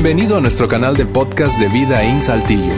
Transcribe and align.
Bienvenido 0.00 0.36
a 0.36 0.40
nuestro 0.40 0.68
canal 0.68 0.96
de 0.96 1.04
podcast 1.06 1.58
de 1.58 1.66
Vida 1.66 2.04
en 2.04 2.22
Saltillo. 2.22 2.72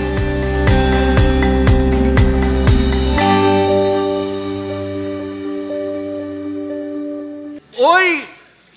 Hoy 7.76 8.22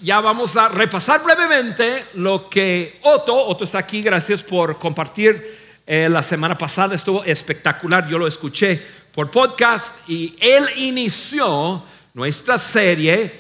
ya 0.02 0.20
vamos 0.20 0.58
a 0.58 0.68
repasar 0.68 1.24
brevemente 1.24 2.02
lo 2.16 2.50
que 2.50 3.00
Otto, 3.04 3.34
Otto 3.34 3.64
está 3.64 3.78
aquí, 3.78 4.02
gracias 4.02 4.44
por 4.44 4.78
compartir. 4.78 5.42
eh, 5.88 6.10
la 6.10 6.22
semana 6.22 6.58
pasada 6.58 6.96
estuvo 6.96 7.24
espectacular, 7.24 8.10
yo 8.10 8.20
lo 8.20 8.28
escuché 8.28 8.82
por 9.14 9.32
podcast 9.32 9.96
y 10.10 10.36
él 10.42 10.66
inició 10.80 11.82
nuestra 12.14 12.58
serie 12.58 13.40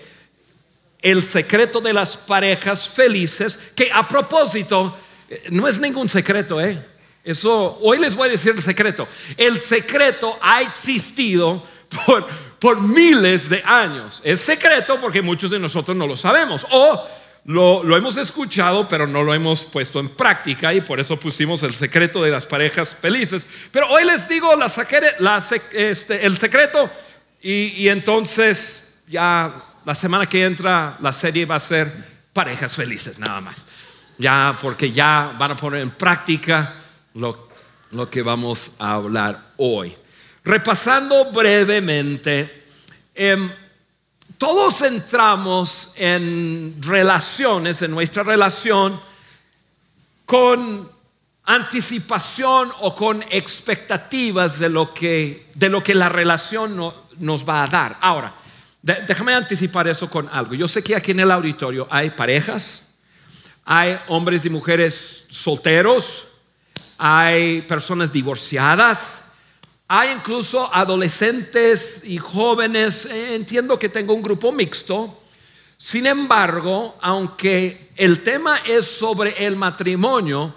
El 1.03 1.21
secreto 1.21 1.81
de 1.81 1.93
las 1.93 2.17
parejas 2.17 2.87
felices, 2.89 3.59
que 3.75 3.91
a 3.91 4.07
propósito, 4.07 4.97
eh, 5.29 5.43
no 5.51 5.67
es 5.67 5.79
ningún 5.79 6.09
secreto, 6.09 6.59
¿eh? 6.59 6.83
Eso, 7.23 7.77
hoy 7.81 7.99
les 7.99 8.15
voy 8.15 8.29
a 8.29 8.31
decir 8.31 8.53
el 8.55 8.61
secreto. 8.61 9.07
El 9.37 9.59
secreto 9.59 10.37
ha 10.41 10.61
existido 10.61 11.63
por, 12.05 12.27
por 12.59 12.81
miles 12.81 13.49
de 13.49 13.61
años. 13.65 14.21
Es 14.23 14.41
secreto 14.41 14.97
porque 14.97 15.21
muchos 15.21 15.51
de 15.51 15.59
nosotros 15.59 15.95
no 15.95 16.07
lo 16.07 16.17
sabemos. 16.17 16.65
O 16.71 17.07
lo, 17.45 17.83
lo 17.83 17.97
hemos 17.97 18.17
escuchado, 18.17 18.87
pero 18.87 19.05
no 19.05 19.23
lo 19.23 19.33
hemos 19.33 19.65
puesto 19.65 19.99
en 19.99 20.09
práctica 20.09 20.73
y 20.73 20.81
por 20.81 20.99
eso 20.99 21.17
pusimos 21.17 21.63
el 21.63 21.73
secreto 21.73 22.23
de 22.23 22.31
las 22.31 22.45
parejas 22.45 22.95
felices. 22.95 23.45
Pero 23.71 23.89
hoy 23.89 24.05
les 24.05 24.27
digo 24.27 24.55
la 24.55 24.71
la 25.19 25.43
este, 25.73 26.25
el 26.25 26.37
secreto 26.37 26.89
y, 27.41 27.83
y 27.83 27.89
entonces 27.89 29.01
ya 29.07 29.53
la 29.85 29.95
semana 29.95 30.25
que 30.27 30.43
entra 30.45 30.97
la 31.01 31.11
serie 31.11 31.45
va 31.45 31.55
a 31.55 31.59
ser 31.59 31.93
parejas 32.33 32.75
felices 32.75 33.19
nada 33.19 33.41
más. 33.41 33.67
Ya 34.17 34.57
porque 34.61 34.91
ya 34.91 35.33
van 35.37 35.51
a 35.51 35.55
poner 35.55 35.81
en 35.81 35.91
práctica 35.91 36.73
lo, 37.15 37.49
lo 37.91 38.09
que 38.09 38.21
vamos 38.21 38.71
a 38.79 38.93
hablar 38.93 39.39
hoy. 39.57 39.93
Repasando 40.43 41.31
brevemente, 41.31 42.65
em, 43.15 43.49
todos 44.37 44.81
entramos 44.81 45.93
en 45.95 46.75
relaciones, 46.81 47.81
en 47.81 47.91
nuestra 47.91 48.23
relación, 48.23 48.99
con 50.25 50.91
anticipación 51.45 52.71
o 52.81 52.95
con 52.95 53.23
expectativas 53.29 54.59
de 54.59 54.69
lo 54.69 54.93
que, 54.93 55.47
de 55.55 55.69
lo 55.69 55.83
que 55.83 55.93
la 55.93 56.09
relación 56.09 56.75
no- 56.75 56.93
nos 57.19 57.47
va 57.47 57.63
a 57.63 57.67
dar. 57.67 57.97
Ahora, 58.01 58.33
déjame 58.83 59.33
anticipar 59.33 59.87
eso 59.87 60.09
con 60.09 60.29
algo. 60.31 60.53
Yo 60.53 60.67
sé 60.67 60.83
que 60.83 60.95
aquí 60.95 61.11
en 61.11 61.21
el 61.21 61.31
auditorio 61.31 61.87
hay 61.89 62.09
parejas, 62.09 62.83
hay 63.63 63.97
hombres 64.09 64.45
y 64.45 64.49
mujeres 64.49 65.25
solteros, 65.29 66.27
hay 66.97 67.61
personas 67.61 68.11
divorciadas, 68.11 69.31
hay 69.87 70.11
incluso 70.11 70.73
adolescentes 70.73 72.03
y 72.03 72.17
jóvenes. 72.17 73.05
Eh, 73.05 73.35
Entiendo 73.35 73.79
que 73.79 73.89
tengo 73.89 74.13
un 74.13 74.21
grupo 74.21 74.51
mixto. 74.51 75.21
Sin 75.77 76.05
embargo, 76.05 76.97
aunque 77.01 77.91
el 77.95 78.21
tema 78.21 78.59
es 78.65 78.85
sobre 78.85 79.45
el 79.45 79.55
matrimonio, 79.55 80.55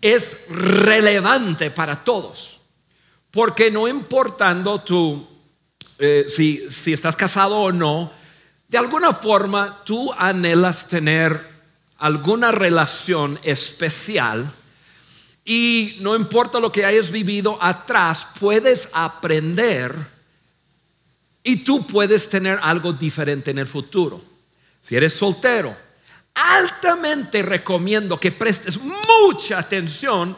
es 0.00 0.46
relevante 0.48 1.70
para 1.70 2.04
todos. 2.04 2.60
Porque 3.30 3.70
no 3.70 3.88
importando 3.88 4.80
tú, 4.80 5.33
eh, 5.98 6.26
si, 6.28 6.68
si 6.70 6.92
estás 6.92 7.16
casado 7.16 7.56
o 7.56 7.72
no, 7.72 8.10
de 8.68 8.78
alguna 8.78 9.12
forma 9.12 9.82
tú 9.84 10.12
anhelas 10.12 10.88
tener 10.88 11.54
alguna 11.98 12.50
relación 12.50 13.38
especial 13.42 14.52
y 15.44 15.98
no 16.00 16.16
importa 16.16 16.58
lo 16.58 16.72
que 16.72 16.84
hayas 16.84 17.10
vivido 17.10 17.58
atrás, 17.62 18.26
puedes 18.40 18.88
aprender 18.92 19.94
y 21.42 21.56
tú 21.58 21.86
puedes 21.86 22.28
tener 22.28 22.58
algo 22.62 22.92
diferente 22.92 23.50
en 23.50 23.58
el 23.58 23.66
futuro. 23.66 24.22
Si 24.80 24.96
eres 24.96 25.12
soltero, 25.12 25.76
altamente 26.34 27.42
recomiendo 27.42 28.18
que 28.18 28.32
prestes 28.32 28.78
mucha 28.80 29.58
atención 29.58 30.36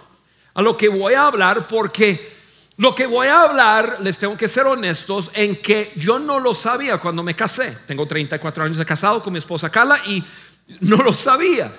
a 0.55 0.62
lo 0.62 0.77
que 0.77 0.89
voy 0.89 1.15
a 1.15 1.27
hablar 1.27 1.66
porque 1.66 2.35
lo 2.78 2.94
que 2.94 3.06
voy 3.06 3.26
a 3.28 3.41
hablar, 3.42 3.98
les 4.03 4.19
tengo 4.19 4.37
que 4.37 4.48
ser 4.48 4.66
honestos, 4.66 5.31
en 5.34 5.56
que 5.56 5.92
yo 5.97 6.19
no 6.19 6.38
lo 6.38 6.53
sabía 6.54 6.98
cuando 6.98 7.22
me 7.22 7.34
casé. 7.34 7.75
Tengo 7.87 8.06
34 8.06 8.64
años 8.64 8.76
de 8.78 8.84
casado 8.84 9.22
con 9.22 9.32
mi 9.32 9.38
esposa 9.38 9.70
Carla 9.70 10.00
y 10.06 10.22
no 10.81 10.98
lo 10.98 11.12
sabía. 11.15 11.72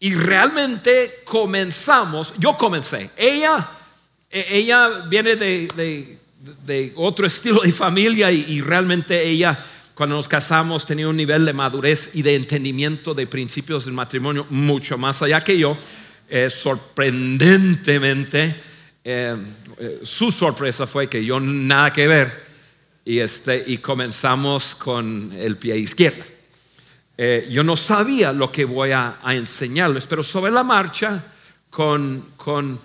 Y 0.00 0.14
realmente 0.14 1.16
comenzamos, 1.24 2.32
yo 2.38 2.56
comencé, 2.56 3.10
ella, 3.16 3.68
eh, 4.30 4.46
ella 4.50 4.88
viene 5.08 5.36
de, 5.36 5.68
de- 5.76 6.18
de 6.66 6.92
otro 6.96 7.26
estilo 7.26 7.62
de 7.62 7.72
familia 7.72 8.30
y, 8.30 8.44
y 8.48 8.60
realmente 8.60 9.22
ella 9.26 9.58
cuando 9.94 10.16
nos 10.16 10.28
casamos 10.28 10.84
tenía 10.84 11.08
un 11.08 11.16
nivel 11.16 11.46
de 11.46 11.54
madurez 11.54 12.10
y 12.14 12.20
de 12.22 12.34
entendimiento 12.34 13.14
de 13.14 13.26
principios 13.26 13.86
del 13.86 13.94
matrimonio 13.94 14.46
mucho 14.50 14.98
más 14.98 15.22
allá 15.22 15.40
que 15.40 15.56
yo. 15.58 15.78
Eh, 16.28 16.50
sorprendentemente, 16.50 18.60
eh, 19.04 19.36
eh, 19.78 20.00
su 20.02 20.32
sorpresa 20.32 20.86
fue 20.86 21.08
que 21.08 21.24
yo 21.24 21.38
nada 21.38 21.92
que 21.92 22.06
ver 22.06 22.44
y, 23.04 23.18
este, 23.18 23.62
y 23.66 23.78
comenzamos 23.78 24.74
con 24.74 25.30
el 25.32 25.56
pie 25.56 25.76
izquierdo. 25.76 26.24
Eh, 27.16 27.46
yo 27.50 27.62
no 27.62 27.76
sabía 27.76 28.32
lo 28.32 28.50
que 28.50 28.64
voy 28.64 28.90
a, 28.92 29.18
a 29.22 29.34
enseñarles, 29.34 30.06
pero 30.06 30.22
sobre 30.22 30.50
la 30.50 30.64
marcha, 30.64 31.22
con, 31.70 32.30
con- 32.36 32.80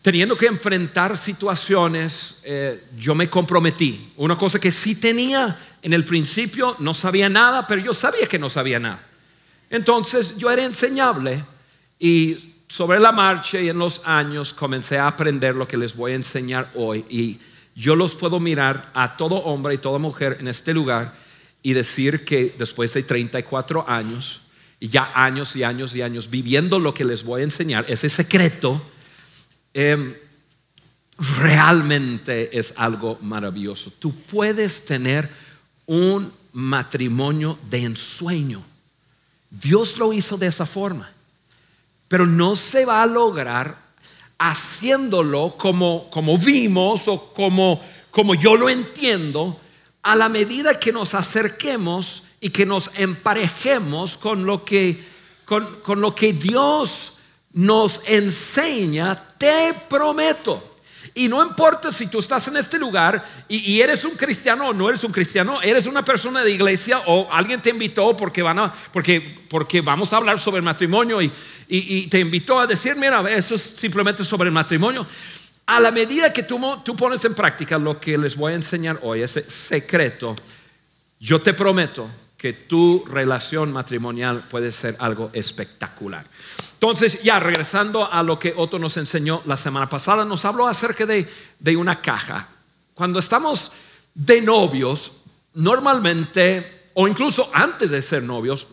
teniendo 0.00 0.36
que 0.36 0.46
enfrentar 0.46 1.18
situaciones, 1.18 2.40
eh, 2.44 2.84
yo 2.96 3.14
me 3.14 3.28
comprometí. 3.28 4.12
Una 4.16 4.36
cosa 4.38 4.58
que 4.58 4.70
sí 4.70 4.94
tenía 4.94 5.58
en 5.82 5.92
el 5.92 6.04
principio, 6.04 6.76
no 6.78 6.94
sabía 6.94 7.28
nada, 7.28 7.66
pero 7.66 7.82
yo 7.82 7.92
sabía 7.92 8.26
que 8.26 8.38
no 8.38 8.48
sabía 8.48 8.78
nada. 8.78 9.02
Entonces 9.68 10.36
yo 10.36 10.50
era 10.50 10.64
enseñable 10.64 11.44
y 11.98 12.51
sobre 12.72 12.98
la 13.00 13.12
marcha 13.12 13.60
y 13.60 13.68
en 13.68 13.76
los 13.76 14.00
años 14.02 14.54
comencé 14.54 14.96
a 14.96 15.06
aprender 15.06 15.54
lo 15.54 15.68
que 15.68 15.76
les 15.76 15.94
voy 15.94 16.12
a 16.12 16.14
enseñar 16.14 16.70
hoy 16.74 17.04
y 17.10 17.38
yo 17.74 17.94
los 17.94 18.14
puedo 18.14 18.40
mirar 18.40 18.90
a 18.94 19.14
todo 19.14 19.34
hombre 19.34 19.74
y 19.74 19.78
toda 19.78 19.98
mujer 19.98 20.38
en 20.40 20.48
este 20.48 20.72
lugar 20.72 21.12
y 21.62 21.74
decir 21.74 22.24
que 22.24 22.54
después 22.56 22.94
de 22.94 23.02
34 23.02 23.86
años 23.86 24.40
y 24.80 24.88
ya 24.88 25.12
años 25.14 25.54
y 25.54 25.62
años 25.62 25.94
y 25.94 26.00
años 26.00 26.30
viviendo 26.30 26.78
lo 26.78 26.94
que 26.94 27.04
les 27.04 27.24
voy 27.24 27.42
a 27.42 27.44
enseñar, 27.44 27.84
ese 27.88 28.08
secreto, 28.08 28.80
em, 29.74 30.14
realmente 31.40 32.58
es 32.58 32.72
algo 32.78 33.18
maravilloso. 33.20 33.92
Tú 33.98 34.14
puedes 34.14 34.86
tener 34.86 35.28
un 35.84 36.32
matrimonio 36.54 37.58
de 37.68 37.82
ensueño. 37.82 38.64
Dios 39.50 39.98
lo 39.98 40.14
hizo 40.14 40.38
de 40.38 40.46
esa 40.46 40.64
forma. 40.64 41.12
Pero 42.12 42.26
no 42.26 42.56
se 42.56 42.84
va 42.84 43.02
a 43.02 43.06
lograr 43.06 43.74
haciéndolo 44.38 45.54
como, 45.56 46.10
como 46.10 46.36
vimos 46.36 47.08
o 47.08 47.32
como, 47.32 47.80
como 48.10 48.34
yo 48.34 48.54
lo 48.54 48.68
entiendo, 48.68 49.58
a 50.02 50.14
la 50.14 50.28
medida 50.28 50.78
que 50.78 50.92
nos 50.92 51.14
acerquemos 51.14 52.24
y 52.38 52.50
que 52.50 52.66
nos 52.66 52.90
emparejemos 52.96 54.18
con 54.18 54.44
lo 54.44 54.62
que, 54.62 55.02
con, 55.46 55.80
con 55.80 56.02
lo 56.02 56.14
que 56.14 56.34
Dios 56.34 57.14
nos 57.54 58.02
enseña, 58.04 59.16
te 59.38 59.72
prometo. 59.88 60.71
Y 61.14 61.28
no 61.28 61.44
importa 61.44 61.92
si 61.92 62.06
tú 62.06 62.20
estás 62.20 62.48
en 62.48 62.56
este 62.56 62.78
lugar 62.78 63.22
y, 63.46 63.80
eres 63.80 64.04
un 64.04 64.12
cristiano 64.12 64.68
o 64.68 64.72
no 64.72 64.88
eres 64.88 65.04
un 65.04 65.12
cristiano, 65.12 65.60
eres 65.60 65.86
una 65.86 66.02
persona 66.02 66.42
de 66.42 66.50
iglesia 66.50 67.02
o 67.06 67.28
alguien 67.30 67.60
te 67.60 67.70
invitó 67.70 68.16
porque, 68.16 68.40
van 68.40 68.58
a, 68.58 68.72
porque, 68.92 69.20
porque 69.50 69.82
vamos 69.82 70.12
a 70.12 70.16
hablar 70.16 70.40
sobre 70.40 70.58
el 70.58 70.64
matrimonio 70.64 71.20
y, 71.20 71.30
y- 71.68 72.06
te 72.06 72.20
invitó 72.20 72.58
a 72.58 72.66
decir, 72.66 72.96
mira, 72.96 73.22
eso 73.30 73.56
es 73.56 73.62
simplemente 73.76 74.24
sobre 74.24 74.48
el 74.48 74.54
matrimonio. 74.54 75.06
A 75.66 75.80
la 75.80 75.90
medida 75.90 76.32
que 76.32 76.44
tú, 76.44 76.58
tú 76.82 76.96
pones 76.96 77.22
en 77.26 77.34
práctica 77.34 77.78
lo 77.78 78.00
que 78.00 78.16
les 78.16 78.34
voy 78.34 78.52
a 78.52 78.56
enseñar 78.56 78.98
hoy, 79.02 79.20
ese 79.20 79.42
secreto, 79.48 80.34
yo 81.20 81.42
te 81.42 81.52
prometo 81.52 82.08
que 82.42 82.52
tu 82.52 83.04
relación 83.06 83.70
matrimonial 83.72 84.42
puede 84.50 84.72
ser 84.72 84.96
algo 84.98 85.30
espectacular. 85.32 86.26
Entonces, 86.74 87.22
ya 87.22 87.38
regresando 87.38 88.12
a 88.12 88.20
lo 88.24 88.36
que 88.36 88.52
Otto 88.56 88.80
nos 88.80 88.96
enseñó 88.96 89.42
la 89.46 89.56
semana 89.56 89.88
pasada, 89.88 90.24
nos 90.24 90.44
habló 90.44 90.66
acerca 90.66 91.06
de, 91.06 91.24
de 91.60 91.76
una 91.76 92.02
caja. 92.02 92.48
Cuando 92.94 93.20
estamos 93.20 93.70
de 94.12 94.42
novios, 94.42 95.12
normalmente, 95.54 96.90
o 96.94 97.06
incluso 97.06 97.48
antes 97.54 97.92
de 97.92 98.02
ser 98.02 98.24
novios, 98.24 98.66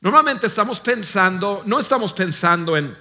normalmente 0.00 0.48
estamos 0.48 0.80
pensando, 0.80 1.62
no 1.64 1.78
estamos 1.78 2.12
pensando 2.12 2.76
en 2.76 2.92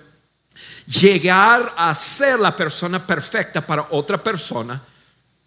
llegar 0.86 1.74
a 1.76 1.96
ser 1.96 2.40
la 2.40 2.56
persona 2.56 3.08
perfecta 3.08 3.66
para 3.66 3.88
otra 3.90 4.22
persona, 4.22 4.80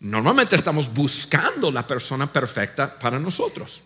normalmente 0.00 0.56
estamos 0.56 0.92
buscando 0.92 1.70
la 1.70 1.86
persona 1.86 2.26
perfecta 2.26 2.98
para 2.98 3.20
nosotros. 3.20 3.84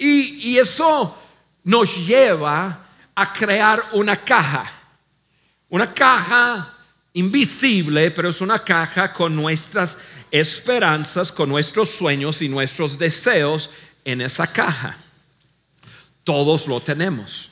Y, 0.00 0.56
eso 0.56 1.14
nos 1.62 1.94
lleva 2.06 2.86
a 3.14 3.32
crear 3.34 3.90
una 3.92 4.16
caja. 4.16 4.64
Una 5.68 5.92
caja 5.92 6.72
invisible, 7.12 8.10
pero 8.10 8.30
es 8.30 8.40
una 8.40 8.58
caja 8.58 9.12
con 9.12 9.36
nuestras 9.36 9.98
esperanzas, 10.30 11.30
con 11.30 11.50
nuestros 11.50 11.90
sueños 11.90 12.40
y 12.40 12.48
nuestros 12.48 12.98
deseos 12.98 13.68
en 14.02 14.22
esa 14.22 14.50
caja. 14.50 14.96
Todos 16.24 16.66
lo 16.66 16.80
tenemos. 16.80 17.50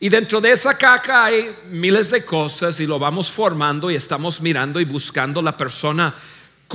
Y 0.00 0.10
dentro 0.10 0.42
de 0.42 0.52
esa 0.52 0.76
caja 0.76 1.24
hay 1.24 1.48
miles 1.70 2.10
de 2.10 2.26
cosas 2.26 2.78
y 2.78 2.86
lo 2.86 2.98
vamos 2.98 3.30
formando 3.30 3.90
y 3.90 3.94
estamos 3.94 4.38
mirando 4.42 4.80
y 4.80 4.84
buscando 4.84 5.40
la 5.40 5.56
persona 5.56 6.14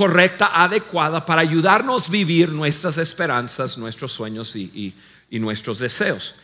correcta, 0.00 0.50
adecuada 0.54 1.26
para 1.26 1.42
ayudarnos 1.42 2.08
a 2.08 2.10
vivir 2.10 2.48
nuestras 2.48 2.96
esperanzas, 2.96 3.76
nuestros 3.76 4.10
sueños 4.10 4.56
y, 4.56 4.94
nuestros 5.32 5.78
deseos. 5.78 6.34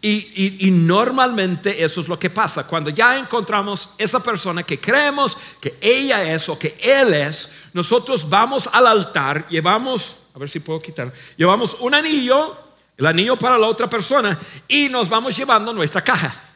Y, 0.00 0.70
normalmente 0.72 1.84
eso 1.84 2.00
es 2.00 2.08
lo 2.08 2.18
que 2.18 2.30
pasa. 2.30 2.66
Cuando 2.66 2.88
ya 2.88 3.18
encontramos 3.18 3.90
esa 3.98 4.22
persona 4.22 4.62
que 4.62 4.80
creemos 4.80 5.36
que 5.60 5.74
ella 5.78 6.24
es 6.32 6.48
o 6.48 6.58
que 6.58 6.74
él 6.82 7.12
es, 7.12 7.50
nosotros 7.74 8.26
vamos 8.26 8.66
al 8.72 8.86
altar, 8.86 9.46
llevamos, 9.50 10.16
a 10.34 10.38
ver 10.38 10.48
si 10.48 10.60
puedo 10.60 10.80
quitar, 10.80 11.12
llevamos 11.36 11.76
un 11.80 11.94
anillo, 11.94 12.56
el 12.96 13.04
anillo 13.04 13.36
para 13.36 13.58
la 13.58 13.66
otra 13.66 13.90
persona, 13.90 14.38
y 14.66 14.88
nos 14.88 15.10
vamos 15.10 15.36
llevando 15.36 15.74
nuestra 15.74 16.00
caja. 16.00 16.51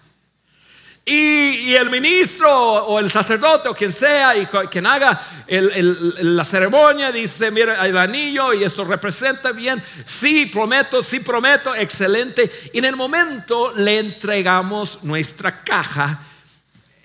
Y, 1.08 1.73
el 1.76 1.88
ministro 1.88 2.50
o 2.53 2.99
el 2.99 3.08
sacerdote 3.08 3.69
o 3.69 3.75
quien 3.76 3.93
sea 3.93 4.37
y 4.37 4.47
quien 4.47 4.87
haga 4.87 5.20
la 5.47 6.44
ceremonia 6.44 7.12
dice, 7.12 7.53
mira 7.53 7.87
el 7.87 7.97
anillo 7.97 8.53
y 8.53 8.64
esto 8.64 8.82
representa 8.82 9.53
bien, 9.53 9.81
sí 10.05 10.47
prometo, 10.47 11.05
sí 11.05 11.20
prometo, 11.20 11.76
excelente. 11.76 12.50
Y 12.73 12.79
en 12.79 12.87
el 12.87 12.97
momento 12.97 13.73
le 13.76 14.00
entregamos 14.00 15.05
nuestra 15.05 15.62
caja, 15.62 16.23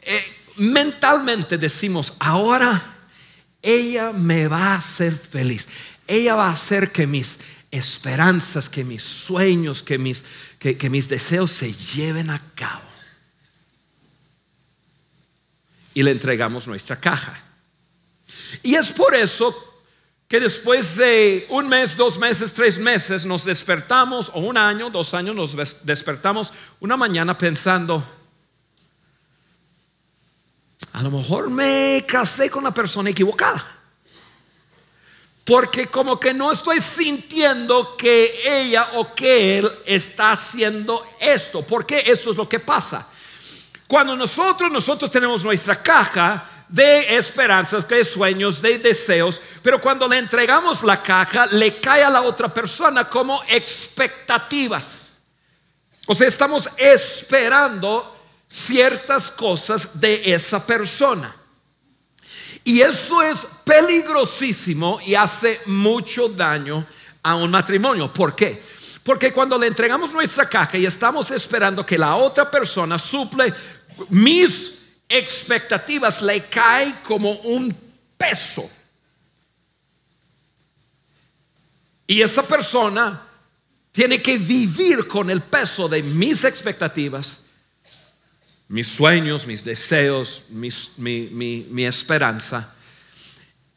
eh, 0.02 0.24
mentalmente 0.56 1.60
decimos, 1.60 2.16
ahora 2.18 2.82
ella 3.62 4.12
me 4.14 4.48
va 4.48 4.70
a 4.70 4.74
hacer 4.76 5.14
feliz, 5.14 5.68
ella 6.08 6.34
va 6.34 6.48
a 6.48 6.54
hacer 6.54 6.92
que 6.92 7.06
mis 7.06 7.38
esperanzas, 7.70 8.68
que 8.68 8.84
mis 8.84 9.04
sueños, 9.04 9.84
que 9.84 10.00
mis, 10.00 10.26
que 10.58 10.90
mis 10.90 11.08
deseos 11.08 11.52
se 11.52 11.72
lleven 11.72 12.32
a 12.32 12.42
cabo 12.56 12.91
y 15.94 16.04
le 16.04 16.12
entregamos 16.12 16.68
nuestra 16.68 17.00
caja. 17.00 17.38
Y 18.64 18.76
es 18.76 18.92
por 18.92 19.16
eso 19.16 19.72
que 20.28 20.40
después 20.40 20.96
de 20.96 21.46
un 21.50 21.68
mes, 21.68 21.98
dos 21.98 22.18
meses, 22.18 22.54
tres 22.54 22.80
meses 22.80 23.26
nos 23.26 23.44
despertamos, 23.44 24.32
o 24.34 24.40
un 24.40 24.58
año, 24.58 24.90
dos 24.90 25.14
años, 25.14 25.36
nos 25.36 25.84
despertamos 25.84 26.54
una 26.80 26.96
mañana 26.96 27.38
pensando, 27.38 28.04
a 30.94 31.04
lo 31.04 31.12
mejor 31.12 31.50
me 31.50 32.06
casé 32.08 32.50
con 32.50 32.64
la 32.64 32.74
persona 32.74 33.10
equivocada. 33.10 33.80
Porque 35.46 35.88
como 35.88 36.20
que 36.20 36.34
no 36.34 36.52
estoy 36.52 36.80
sintiendo 36.82 37.98
que 37.98 38.42
ella 38.46 38.92
o 38.94 39.14
que 39.14 39.58
él 39.58 39.72
está 39.86 40.32
haciendo 40.32 41.06
esto. 41.20 41.62
Porque 41.64 42.04
eso 42.06 42.30
es 42.30 42.38
lo 42.38 42.48
que 42.48 42.60
pasa. 42.60 43.10
Cuando 43.92 44.16
nosotros, 44.16 44.72
nosotros 44.72 45.12
tenemos 45.12 45.44
nuestra 45.44 45.76
caja 45.76 46.46
de 46.70 47.18
esperanzas, 47.18 47.86
de 47.86 48.06
sueños, 48.06 48.62
de 48.62 48.78
deseos, 48.78 49.42
pero 49.62 49.82
cuando 49.82 50.08
le 50.08 50.18
entregamos 50.18 50.82
la 50.82 51.04
caja, 51.04 51.46
le 51.48 51.82
cae 51.82 52.02
a 52.02 52.10
la 52.10 52.22
otra 52.22 52.48
persona 52.48 53.10
como 53.10 53.42
expectativas. 53.50 55.20
O 56.08 56.16
sea, 56.16 56.30
estamos 56.30 56.70
esperando 56.78 58.18
ciertas 58.48 59.30
cosas 59.30 60.00
de 60.00 60.34
esa 60.34 60.66
persona. 60.66 61.36
Y 62.64 62.80
eso 62.80 63.22
es 63.22 63.46
peligrosísimo 63.66 65.02
y 65.06 65.16
hace 65.16 65.60
mucho 65.66 66.30
daño 66.30 66.88
a 67.22 67.36
un 67.36 67.52
matrimonio. 67.52 68.14
¿Por 68.14 68.38
qué? 68.38 68.62
Porque 69.04 69.34
cuando 69.34 69.58
le 69.58 69.68
entregamos 69.68 70.14
nuestra 70.14 70.48
caja 70.48 70.78
y 70.78 70.86
estamos 70.86 71.32
esperando 71.32 71.84
que 71.86 71.98
la 71.98 72.16
otra 72.16 72.50
persona 72.50 73.00
suple 73.00 73.52
mis 74.10 74.80
expectativas 75.08 76.22
le 76.22 76.46
caen 76.46 77.00
como 77.04 77.32
un 77.32 77.76
peso. 78.18 78.70
Y 82.08 82.22
esa 82.22 82.44
persona 82.44 83.28
tiene 83.92 84.22
que 84.22 84.38
vivir 84.38 85.08
con 85.08 85.30
el 85.30 85.42
peso 85.42 85.88
de 85.88 86.02
mis 86.02 86.44
expectativas, 86.44 87.42
mis 88.68 88.88
sueños, 88.88 89.46
mis 89.46 89.64
deseos, 89.64 90.44
mi, 90.50 91.86
esperanza. 91.86 92.74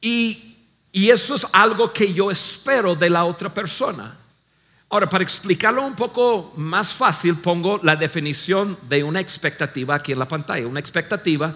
Y, 0.01 0.57
y 0.93 1.11
eso 1.11 1.35
es 1.35 1.47
algo 1.53 1.93
que 1.93 2.13
yo 2.13 2.31
espero 2.31 2.95
de 2.95 3.11
la 3.11 3.25
otra 3.25 3.53
persona. 3.53 4.19
Ahora, 4.95 5.09
para 5.09 5.25
explicarlo 5.25 5.85
un 5.85 5.97
poco 5.97 6.53
más 6.55 6.95
fácil, 6.95 7.35
pongo 7.35 7.81
la 7.83 7.97
definición 7.97 8.79
de 8.89 9.03
una 9.03 9.19
expectativa 9.19 9.97
aquí 9.97 10.13
en 10.13 10.21
la 10.21 10.29
pantalla. 10.29 10.69
Una 10.69 10.79
expectativa 10.79 11.53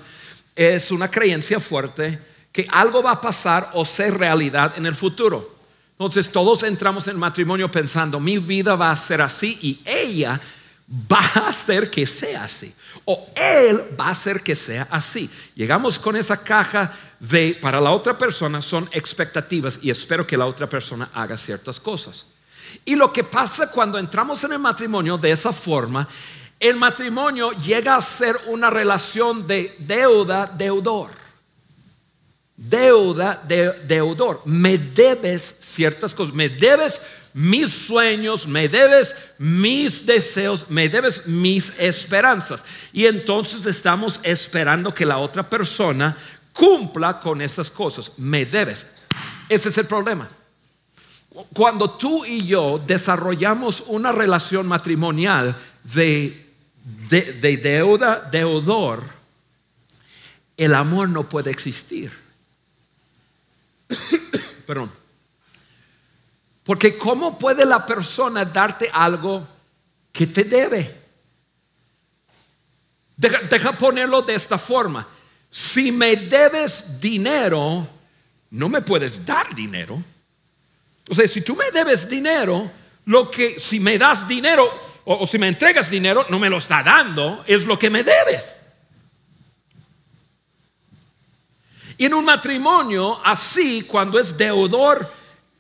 es 0.57 0.91
una 0.91 1.09
creencia 1.09 1.61
fuerte 1.61 2.19
que 2.51 2.67
algo 2.69 3.01
va 3.01 3.13
a 3.13 3.21
pasar 3.21 3.71
o 3.75 3.85
ser 3.85 4.19
realidad 4.19 4.73
en 4.77 4.87
el 4.87 4.97
futuro. 4.97 5.55
Entonces 5.93 6.33
todos 6.33 6.65
entramos 6.65 7.07
en 7.07 7.17
matrimonio 7.17 7.71
pensando, 7.71 8.19
mi 8.19 8.39
vida 8.39 8.75
va 8.75 8.91
a 8.91 8.97
ser 8.97 9.23
así 9.23 9.57
y 9.63 9.83
ella 9.85 10.41
va 10.91 11.21
a 11.37 11.49
hacer 11.51 11.93
que 11.93 12.07
sea 12.07 12.43
así. 12.43 12.75
O 13.05 13.25
él 13.37 13.97
va 13.97 14.07
a 14.07 14.11
hacer 14.11 14.43
que 14.43 14.57
sea 14.57 14.89
así. 14.91 15.31
Llegamos 15.55 15.97
con 16.01 16.17
esa 16.17 16.43
caja 16.43 16.91
de, 17.21 17.57
para 17.63 17.81
la 17.81 17.93
otra 17.93 18.19
persona 18.19 18.61
son 18.61 18.89
expectativas 18.91 19.79
y 19.81 19.91
espero 19.91 20.27
que 20.27 20.37
la 20.37 20.47
otra 20.47 20.69
persona 20.69 21.11
haga 21.15 21.37
ciertas 21.37 21.79
cosas. 21.79 22.27
Y 22.85 22.97
lo 22.97 23.13
que 23.13 23.25
pasa 23.25 23.71
cuando 23.71 23.99
entramos 23.99 24.43
en 24.45 24.53
el 24.53 24.59
matrimonio 24.59 25.19
de 25.19 25.31
esa 25.31 25.53
forma, 25.53 26.09
el 26.61 26.77
matrimonio 26.77 27.53
llega 27.53 27.97
a 27.97 28.03
ser 28.03 28.37
una 28.47 28.71
relación 28.71 29.47
de. 29.47 29.77
Deuda, 29.79 30.47
de, 33.47 33.73
deudor. 33.87 34.43
Me 34.45 34.77
debes 34.79 35.57
ciertas 35.61 36.13
cosas. 36.15 36.35
Me 36.35 36.49
debes 36.49 37.01
mis 37.33 37.71
sueños, 37.73 38.49
me 38.49 38.69
debes 38.69 39.15
mis 39.39 40.05
deseos, 40.05 40.69
me 40.69 40.89
debes 40.89 41.27
mis 41.27 41.79
esperanzas. 41.79 42.65
Y 42.93 43.07
entonces 43.07 43.65
estamos 43.67 44.19
esperando 44.25 44.93
que 44.93 45.07
la 45.07 45.19
otra 45.19 45.49
persona 45.49 46.17
cumpla 46.53 47.21
con 47.21 47.41
esas 47.41 47.71
cosas. 47.71 48.11
Me 48.17 48.45
debes. 48.45 48.87
Ese 49.49 49.69
es 49.69 49.79
el 49.79 49.87
problema 49.87 50.29
cuando 51.55 51.91
tú 51.91 52.25
y 52.25 52.47
yo 52.47 52.79
desarrollamos 52.85 53.85
una 53.87 54.13
relación 54.13 54.67
matrimonial 54.67 55.57
de, 55.85 56.47
de, 57.09 57.57
deuda, 57.57 58.29
deudor, 58.31 59.05
el 60.57 60.75
amor 60.75 61.09
no 61.09 61.29
puede 61.29 61.51
existir. 61.51 62.13
Perdón. 64.67 64.91
Porque 66.65 66.99
¿cómo 66.99 67.39
puede 67.39 67.65
la 67.65 67.87
persona 67.87 68.45
darte 68.45 68.91
algo 68.93 69.47
que 70.13 70.27
te 70.27 70.45
debe? 70.45 70.99
deja, 73.17 73.73
ponerlo 73.73 74.23
de 74.23 74.35
esta 74.35 74.59
forma. 74.59 75.07
Si 75.51 75.91
me 75.91 76.15
debes 76.17 77.01
dinero, 77.01 77.89
no 78.51 78.69
me 78.69 78.83
puedes 78.83 79.25
dar 79.25 79.55
dinero. 79.55 80.03
O 81.09 81.15
sea, 81.15 81.27
si 81.27 81.41
tú 81.41 81.57
me 81.57 81.71
debes 81.71 82.09
dinero, 82.09 82.71
lo 83.07 83.31
que 83.31 83.59
si 83.59 83.81
me 83.81 83.97
das 83.99 84.29
dinero 84.29 84.69
o, 85.05 85.27
si 85.27 85.39
me 85.39 85.49
entregas 85.49 85.89
dinero, 85.89 86.27
no 86.29 86.39
me 86.39 86.51
lo 86.51 86.59
está 86.59 86.83
dando, 86.83 87.43
es 87.47 87.65
lo 87.65 87.79
que 87.79 87.89
me 87.89 88.05
debes. 88.05 88.63
Y 91.97 92.05
en 92.05 92.13
un 92.13 92.27
matrimonio 92.27 93.19
así, 93.25 93.83
cuando 93.83 94.21
es 94.21 94.37
deudor, 94.37 95.11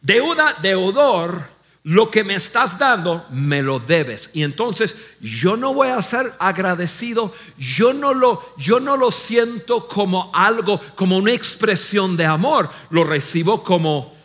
deuda, 0.03 0.55
deudor, 0.61 1.43
lo 1.85 2.11
que 2.11 2.23
me 2.23 2.35
estás 2.35 2.79
dando, 2.79 3.25
me 3.31 3.63
lo 3.63 3.79
debes. 3.79 4.29
Y 4.35 4.43
entonces 4.43 4.95
yo 5.21 5.57
no 5.57 5.73
voy 5.73 5.89
a 5.89 6.03
ser 6.03 6.31
agradecido, 6.39 7.33
yo 7.57 7.95
no 7.95 8.13
lo, 8.13 8.55
yo 8.59 8.79
no 8.79 8.99
lo 8.99 9.11
siento 9.11 9.89
como 9.89 10.31
algo, 10.35 10.79
como 10.95 11.17
una 11.17 11.33
expresión 11.33 12.19
de 12.19 12.27
amor, 12.27 12.69
lo 12.91 13.05
recibo 13.05 13.63
como 13.63 14.18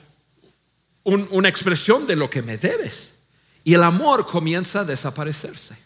una 1.03 1.49
expresión 1.49 2.05
de 2.05 2.15
lo 2.15 2.29
que 2.29 2.41
me 2.41 2.57
debes. 2.57 3.13
Y 3.63 3.73
el 3.73 3.83
amor 3.83 4.25
comienza 4.25 4.81
a 4.81 4.85
desaparecerse. 4.85 5.77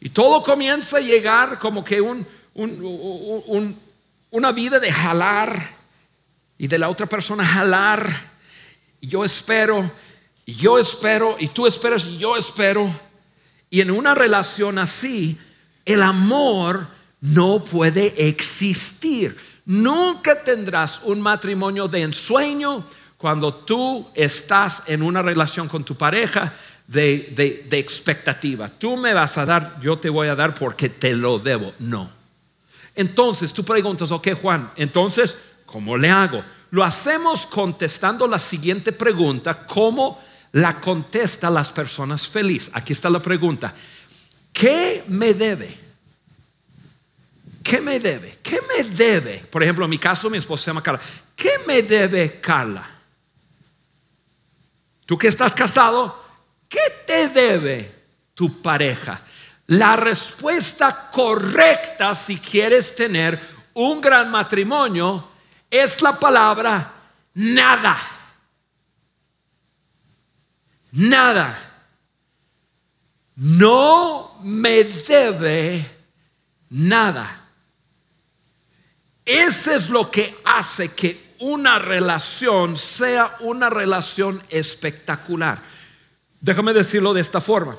Y 0.00 0.10
todo 0.10 0.42
comienza 0.42 0.96
a 0.96 1.00
llegar 1.00 1.58
como 1.58 1.84
que 1.84 2.00
un, 2.00 2.26
una 4.30 4.52
vida 4.52 4.78
de 4.78 4.92
jalar 4.92 5.70
y 6.56 6.66
de 6.66 6.78
la 6.78 6.88
otra 6.88 7.06
persona 7.06 7.44
jalar. 7.44 8.30
Y 9.00 9.08
yo 9.08 9.24
espero, 9.24 9.90
yo 10.46 10.78
espero, 10.78 11.36
y 11.38 11.48
tú 11.48 11.66
esperas, 11.66 12.06
y 12.06 12.18
yo 12.18 12.36
espero. 12.36 12.98
Y 13.68 13.80
en 13.80 13.90
una 13.90 14.14
relación 14.14 14.78
así, 14.78 15.38
el 15.84 16.02
amor 16.02 16.86
no 17.20 17.62
puede 17.62 18.28
existir. 18.28 19.36
Nunca 19.70 20.42
tendrás 20.42 21.00
un 21.04 21.20
matrimonio 21.20 21.86
de 21.86 22.02
ensueño 22.02 22.84
cuando 23.16 23.54
tú 23.54 24.08
estás 24.14 24.82
en 24.86 25.00
una 25.00 25.22
relación 25.22 25.68
con 25.68 25.84
tu 25.84 25.94
pareja 25.94 26.52
de, 26.88 27.68
expectativa. 27.70 28.68
Tú 28.68 28.96
me 28.96 29.14
vas 29.14 29.38
a 29.38 29.46
dar, 29.46 29.80
yo 29.80 29.96
te 29.96 30.10
voy 30.10 30.26
a 30.26 30.34
dar 30.34 30.54
porque 30.54 30.88
te 30.88 31.14
lo 31.14 31.38
debo. 31.38 31.72
No. 31.78 32.10
Entonces 32.96 33.52
tú 33.52 33.64
preguntas, 33.64 34.10
ok 34.10 34.30
Juan, 34.42 34.72
entonces, 34.74 35.36
¿cómo 35.66 35.96
le 35.96 36.10
hago? 36.10 36.42
Lo 36.72 36.82
hacemos 36.82 37.46
contestando 37.46 38.26
la 38.26 38.40
siguiente 38.40 38.90
pregunta, 38.90 39.64
¿cómo 39.68 40.20
la 40.50 40.80
contesta 40.80 41.48
las 41.48 41.70
personas 41.70 42.26
felices? 42.26 42.72
Aquí 42.74 42.92
está 42.92 43.08
la 43.08 43.22
pregunta. 43.22 43.72
¿Qué 44.52 45.04
me 45.06 45.32
debe? 45.32 45.89
¿Qué 47.62 47.80
me 47.80 48.00
debe? 48.00 48.38
¿Qué 48.42 48.60
me 48.60 48.84
debe? 48.88 49.38
Por 49.50 49.62
ejemplo, 49.62 49.84
en 49.84 49.90
mi 49.90 49.98
caso, 49.98 50.30
mi 50.30 50.38
esposa 50.38 50.64
se 50.64 50.70
llama 50.70 50.82
Carla. 50.82 51.00
¿Qué 51.36 51.60
me 51.66 51.82
debe 51.82 52.40
Carla? 52.40 52.88
Tú 55.04 55.18
que 55.18 55.28
estás 55.28 55.54
casado, 55.54 56.20
¿Qué 56.70 57.02
te 57.04 57.28
debe 57.28 57.92
tu 58.32 58.62
pareja? 58.62 59.20
La 59.66 59.96
respuesta 59.96 61.10
correcta 61.10 62.14
si 62.14 62.38
quieres 62.38 62.94
tener 62.94 63.40
un 63.74 64.00
gran 64.00 64.30
matrimonio 64.30 65.30
es 65.68 66.00
la 66.00 66.16
palabra 66.16 66.92
nada. 67.34 67.98
Nada. 70.92 71.58
No 73.34 74.38
me 74.44 74.84
debe 74.84 75.90
nada. 76.68 77.39
Ese 79.30 79.76
es 79.76 79.88
lo 79.90 80.10
que 80.10 80.40
hace 80.44 80.88
que 80.88 81.34
una 81.38 81.78
relación 81.78 82.76
sea 82.76 83.36
una 83.38 83.70
relación 83.70 84.42
espectacular. 84.48 85.62
Déjame 86.40 86.72
decirlo 86.72 87.14
de 87.14 87.20
esta 87.20 87.40
forma. 87.40 87.78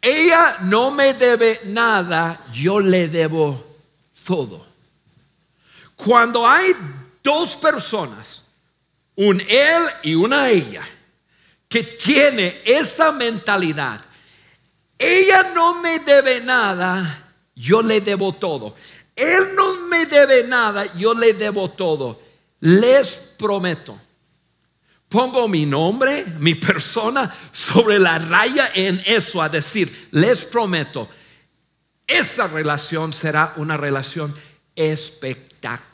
Ella 0.00 0.60
no 0.62 0.90
me 0.90 1.12
debe 1.12 1.60
nada, 1.66 2.40
yo 2.54 2.80
le 2.80 3.08
debo 3.08 3.76
todo. 4.24 4.66
Cuando 5.94 6.48
hay 6.48 6.74
dos 7.22 7.54
personas, 7.56 8.44
un 9.14 9.42
él 9.42 9.82
y 10.02 10.14
una 10.14 10.48
ella, 10.48 10.88
que 11.68 11.82
tiene 11.82 12.62
esa 12.64 13.12
mentalidad, 13.12 14.00
ella 14.98 15.50
no 15.54 15.82
me 15.82 15.98
debe 15.98 16.40
nada, 16.40 17.30
yo 17.54 17.82
le 17.82 18.00
debo 18.00 18.32
todo. 18.32 18.74
Él 19.16 19.54
no 19.56 19.80
me 19.88 20.06
debe 20.06 20.44
nada, 20.44 20.94
yo 20.94 21.14
le 21.14 21.32
debo 21.32 21.70
todo. 21.70 22.20
Les 22.60 23.16
prometo 23.16 23.98
pongo 25.08 25.48
mi 25.48 25.64
nombre, 25.66 26.26
mi 26.38 26.54
persona 26.54 27.32
sobre 27.52 27.98
la 27.98 28.18
raya 28.18 28.70
en 28.74 29.02
eso, 29.06 29.40
a 29.40 29.48
decir, 29.48 30.08
les 30.10 30.44
prometo, 30.44 31.08
esa 32.06 32.46
relación 32.46 33.12
será 33.14 33.54
una 33.56 33.76
relación 33.76 34.34
espectacular. 34.74 35.86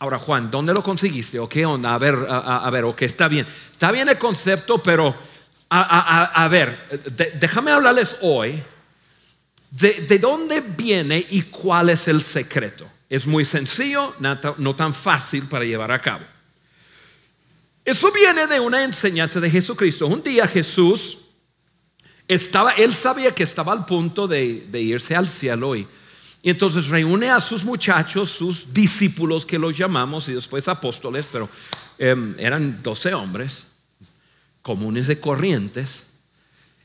Ahora, 0.00 0.18
Juan, 0.18 0.50
¿dónde 0.50 0.72
lo 0.72 0.82
conseguiste? 0.82 1.38
¿O 1.38 1.48
qué 1.48 1.66
onda? 1.66 1.92
A 1.94 1.98
ver, 1.98 2.16
a, 2.28 2.70
ver, 2.70 2.84
ok, 2.84 3.02
está 3.02 3.28
bien. 3.28 3.46
Está 3.70 3.92
bien 3.92 4.08
el 4.08 4.16
concepto, 4.16 4.82
pero 4.82 5.14
a, 5.68 6.48
ver, 6.48 6.78
déjame 7.38 7.72
hablarles 7.72 8.16
hoy 8.22 8.62
de, 9.70 10.06
de 10.08 10.18
dónde 10.18 10.60
viene 10.60 11.26
y 11.30 11.42
cuál 11.42 11.90
es 11.90 12.08
el 12.08 12.22
secreto. 12.22 12.88
Es 13.08 13.26
muy 13.26 13.44
sencillo, 13.44 14.14
no 14.18 14.76
tan 14.76 14.94
fácil 14.94 15.44
para 15.44 15.64
llevar 15.64 15.92
a 15.92 15.98
cabo. 15.98 16.24
Eso 17.84 18.12
viene 18.12 18.46
de 18.46 18.60
una 18.60 18.84
enseñanza 18.84 19.40
de 19.40 19.48
Jesucristo. 19.48 20.06
Un 20.06 20.22
día 20.22 20.46
Jesús 20.46 21.18
estaba, 22.28 22.72
él 22.72 22.92
sabía 22.92 23.34
que 23.34 23.42
estaba 23.42 23.72
al 23.72 23.86
punto 23.86 24.28
de, 24.28 24.68
irse 24.74 25.16
al 25.16 25.26
cielo 25.26 25.74
y, 25.74 25.88
entonces 26.42 26.88
reúne 26.88 27.30
a 27.30 27.40
sus 27.40 27.64
muchachos, 27.64 28.30
sus 28.30 28.72
discípulos 28.72 29.46
que 29.46 29.58
los 29.58 29.76
llamamos 29.76 30.28
y 30.28 30.34
después 30.34 30.68
apóstoles, 30.68 31.26
pero 31.32 31.48
em, 31.98 32.34
eran 32.38 32.82
doce 32.82 33.12
hombres 33.14 33.66
comunes 34.60 35.06
de 35.06 35.18
corrientes. 35.18 36.04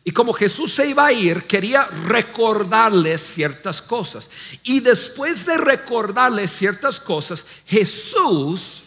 Y 0.06 0.12
como 0.12 0.34
Jesús 0.34 0.74
se 0.74 0.88
iba 0.88 1.06
a 1.06 1.14
ir, 1.14 1.44
quería 1.44 1.86
recordarles 1.86 3.22
ciertas 3.22 3.82
cosas. 3.82 4.30
Y 4.64 4.82
después 4.82 5.46
de 5.46 5.58
recordarles 5.58 6.52
ciertas 6.52 7.00
cosas, 7.00 7.46
Jesús 7.66 8.84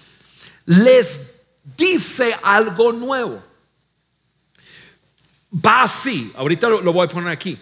les 0.66 1.36
dice 1.76 2.36
algo 2.42 2.92
nuevo. 2.92 3.42
Va 5.54 5.82
así, 5.82 6.30
ahorita 6.36 6.68
lo, 6.68 6.92
voy 6.92 7.06
a 7.06 7.08
poner 7.08 7.30
aquí. 7.30 7.58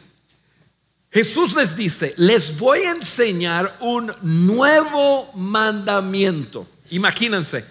Jesús 1.12 1.54
les 1.54 1.76
dice, 1.76 2.12
les 2.16 2.58
voy 2.58 2.80
a 2.80 2.90
enseñar 2.90 3.76
un 3.80 4.12
nuevo 4.22 5.30
mandamiento. 5.34 6.66
Imagínense, 6.90 7.64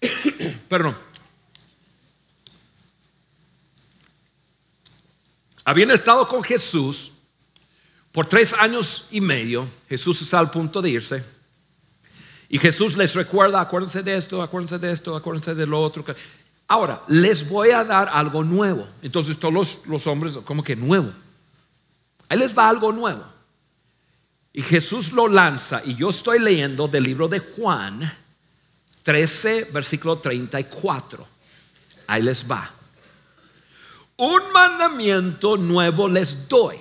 perdón, 0.68 0.96
habían 5.70 5.92
estado 5.92 6.26
con 6.26 6.42
Jesús 6.42 7.12
por 8.10 8.26
tres 8.26 8.52
años 8.54 9.06
y 9.12 9.20
medio. 9.20 9.68
Jesús 9.88 10.20
está 10.20 10.40
al 10.40 10.50
punto 10.50 10.82
de 10.82 10.90
irse. 10.90 11.24
Y 12.48 12.58
Jesús 12.58 12.96
les 12.96 13.14
recuerda, 13.14 13.60
acuérdense 13.60 14.02
de 14.02 14.16
esto, 14.16 14.42
acuérdense 14.42 14.80
de 14.80 14.90
esto, 14.90 15.14
acuérdense 15.14 15.54
de 15.54 15.66
lo 15.68 15.80
otro. 15.80 16.04
Ahora, 16.66 17.02
les 17.06 17.48
voy 17.48 17.70
a 17.70 17.84
dar 17.84 18.08
algo 18.12 18.42
nuevo. 18.42 18.88
Entonces 19.00 19.38
todos 19.38 19.54
los, 19.54 19.80
los 19.86 20.08
hombres, 20.08 20.38
como 20.38 20.64
que 20.64 20.74
nuevo. 20.74 21.12
Ahí 22.28 22.38
les 22.40 22.56
va 22.56 22.68
algo 22.68 22.90
nuevo. 22.90 23.24
Y 24.52 24.62
Jesús 24.62 25.12
lo 25.12 25.28
lanza, 25.28 25.80
y 25.84 25.94
yo 25.94 26.08
estoy 26.08 26.40
leyendo 26.40 26.88
del 26.88 27.04
libro 27.04 27.28
de 27.28 27.38
Juan 27.38 28.12
13, 29.04 29.68
versículo 29.72 30.18
34. 30.18 31.24
Ahí 32.08 32.22
les 32.22 32.50
va 32.50 32.79
un 34.20 34.52
mandamiento 34.52 35.56
nuevo 35.56 36.06
les 36.06 36.46
doy, 36.46 36.76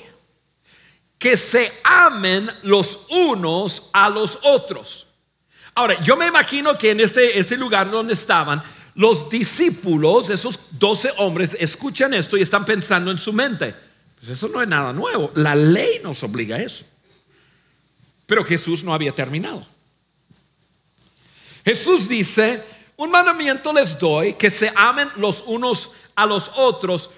que 1.17 1.37
se 1.37 1.71
amen 1.83 2.49
los 2.63 3.05
unos 3.09 3.89
a 3.93 4.09
los 4.09 4.39
otros. 4.43 5.07
Ahora, 5.73 6.01
yo 6.01 6.17
me 6.17 6.27
imagino 6.27 6.77
que 6.77 6.91
en 6.91 6.99
ese, 6.99 7.39
ese 7.39 7.55
lugar 7.55 7.89
donde 7.89 8.13
estaban, 8.13 8.61
los 8.95 9.29
discípulos, 9.29 10.29
esos 10.29 10.59
doce 10.71 11.13
hombres, 11.17 11.55
escuchan 11.57 12.13
esto 12.13 12.35
y 12.35 12.41
están 12.41 12.65
pensando 12.65 13.09
en 13.09 13.17
su 13.17 13.31
mente. 13.31 13.73
Pues 14.17 14.31
eso 14.31 14.49
no 14.49 14.61
es 14.61 14.67
nada 14.67 14.91
nuevo. 14.91 15.31
La 15.35 15.55
ley 15.55 16.01
nos 16.03 16.21
obliga 16.23 16.57
a 16.57 16.61
eso. 16.61 16.83
Pero 18.25 18.43
Jesús 18.43 18.83
no 18.83 18.93
había 18.93 19.13
terminado. 19.13 19.65
Jesús 21.63 22.09
dice, 22.09 22.61
un 22.97 23.09
mandamiento 23.09 23.71
les 23.71 23.97
doy, 23.97 24.33
que 24.33 24.49
se 24.49 24.69
amen 24.75 25.07
los 25.15 25.41
unos 25.45 25.91
a 26.15 26.25
los 26.25 26.51
otros 26.55 27.11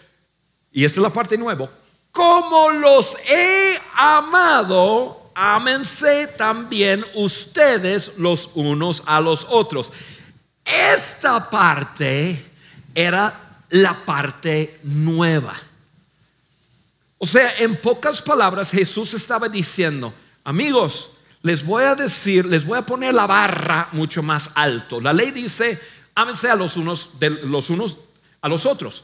y 0.72 0.86
esta 0.86 1.00
es 1.00 1.04
la 1.04 1.14
parte 1.14 1.38
nueva, 1.38 1.70
como 2.12 2.72
los 2.72 3.16
he 3.28 3.80
amado, 3.96 5.32
ámense 5.34 6.28
también 6.28 7.06
ustedes 7.14 8.14
los 8.18 8.50
unos 8.54 9.04
a 9.06 9.22
los 9.22 9.46
otros. 9.50 9.92
Esta 10.66 11.50
parte 11.50 12.46
era 12.94 13.60
la 13.70 14.06
parte 14.06 14.80
nueva. 14.84 15.56
O 17.18 17.26
sea, 17.26 17.56
en 17.58 17.76
pocas 17.76 18.22
palabras 18.22 18.72
Jesús 18.72 19.14
estaba 19.14 19.48
diciendo, 19.48 20.14
amigos, 20.44 21.12
les 21.44 21.66
voy 21.66 21.84
a 21.84 21.96
decir, 21.96 22.46
les 22.46 22.66
voy 22.66 22.78
a 22.78 22.86
poner 22.86 23.14
la 23.14 23.28
barra 23.28 23.90
mucho 23.92 24.22
más 24.22 24.50
alto. 24.56 25.00
La 25.00 25.14
ley 25.14 25.32
dice, 25.32 25.80
ámense 26.16 26.50
a 26.50 26.56
los 26.56 26.78
unos, 26.78 27.20
de 27.20 27.30
los 27.30 27.70
unos 27.70 27.98
a 28.42 28.50
los 28.50 28.66
otros. 28.66 29.04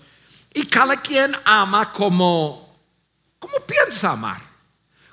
Y 0.58 0.66
cada 0.66 1.00
quien 1.00 1.36
ama 1.46 1.94
como, 1.94 2.80
como 3.38 3.60
piensa 3.60 4.14
amar, 4.14 4.42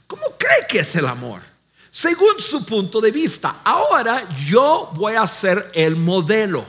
como 0.07 0.23
cree 0.39 0.67
que 0.67 0.79
es 0.79 0.97
el 0.97 1.07
amor, 1.07 1.43
según 1.91 2.41
su 2.41 2.65
punto 2.65 2.99
de 2.99 3.11
vista. 3.11 3.61
Ahora 3.63 4.27
yo 4.47 4.91
voy 4.95 5.17
a 5.17 5.27
ser 5.27 5.71
el 5.75 5.97
modelo. 5.97 6.65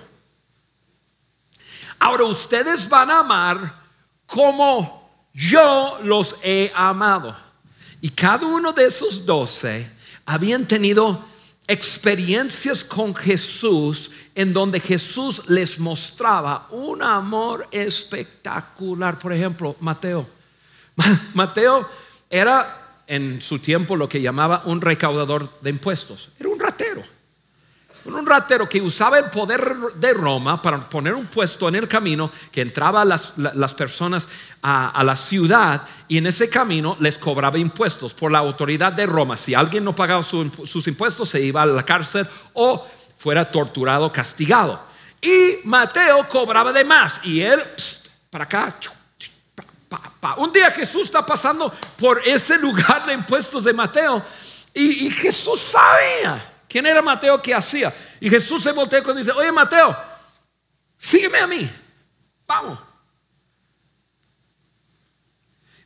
Ahora 1.99 2.25
ustedes 2.25 2.89
van 2.89 3.11
a 3.11 3.19
amar 3.19 3.81
como 4.25 5.09
yo 5.31 5.99
los 6.03 6.35
he 6.43 6.69
amado. 6.75 7.33
Y 8.01 8.09
cada 8.09 8.45
uno 8.45 8.73
de 8.73 8.87
esos 8.87 9.25
doce 9.25 9.89
habían 10.25 10.67
tenido 10.67 11.23
experiencias 11.67 12.83
con 12.83 13.15
Jesús 13.15 14.11
en 14.35 14.53
donde 14.53 14.79
Jesús 14.79 15.49
les 15.49 15.79
mostraba 15.79 16.67
un 16.71 17.01
amor 17.01 17.67
espectacular. 17.71 19.17
Por 19.17 19.33
ejemplo, 19.33 19.75
Mateo. 19.79 20.27
Mateo 21.33 21.87
era 22.29 23.01
en 23.07 23.41
su 23.41 23.59
tiempo 23.59 23.95
lo 23.95 24.09
que 24.09 24.21
llamaba 24.21 24.63
un 24.65 24.81
recaudador 24.81 25.59
de 25.61 25.69
impuestos. 25.69 26.29
Era 26.39 26.49
un 26.49 26.59
ratero. 26.59 27.14
Un 28.05 28.23
ratero 28.23 28.69
que 28.69 28.79
usaba 28.79 29.17
el 29.17 29.31
poder 29.31 29.75
de 29.95 30.13
Roma 30.13 30.61
para 30.61 30.79
poner 30.87 31.15
un 31.15 31.25
puesto 31.25 31.67
en 31.67 31.73
el 31.73 31.87
camino 31.87 32.29
que 32.51 32.61
entraba 32.61 33.03
las, 33.03 33.33
las 33.35 33.73
personas 33.73 34.27
a, 34.61 35.03
la 35.03 35.15
ciudad 35.15 35.81
y 36.07 36.19
en 36.19 36.27
ese 36.27 36.47
camino 36.47 36.97
les 36.99 37.17
cobraba 37.17 37.57
impuestos 37.57 38.13
por 38.13 38.31
la 38.31 38.39
autoridad 38.39 38.93
de 38.93 39.07
Roma. 39.07 39.35
Si 39.35 39.55
alguien 39.55 39.83
no 39.83 39.95
pagaba 39.95 40.21
sus 40.21 40.87
impuestos 40.87 41.29
se 41.29 41.41
iba 41.41 41.63
a 41.63 41.65
la 41.65 41.81
cárcel 41.81 42.27
o 42.53 42.87
fuera 43.17 43.49
torturado, 43.49 44.11
castigado. 44.11 44.83
Y 45.19 45.57
Mateo 45.63 46.29
cobraba 46.29 46.71
de 46.71 46.83
más 46.83 47.19
y 47.23 47.41
él, 47.41 47.63
para 48.29 48.43
acá, 48.43 48.75
un 50.37 50.51
día 50.51 50.69
Jesús 50.69 51.05
está 51.05 51.25
pasando 51.25 51.73
por 51.97 52.21
ese 52.23 52.59
lugar 52.59 53.03
de 53.07 53.13
impuestos 53.13 53.63
de 53.63 53.73
Mateo 53.73 54.21
y, 54.75 55.07
y 55.07 55.09
Jesús 55.09 55.59
sabía 55.59 56.54
¿Quién 56.75 56.87
era 56.87 57.01
Mateo 57.01 57.41
que 57.41 57.53
hacía? 57.55 57.95
Y 58.19 58.29
Jesús 58.29 58.61
se 58.61 58.73
voltea 58.73 58.99
y 58.99 59.13
dice, 59.15 59.31
oye 59.31 59.49
Mateo, 59.49 59.97
sígueme 60.97 61.37
a 61.37 61.47
mí, 61.47 61.71
vamos. 62.45 62.77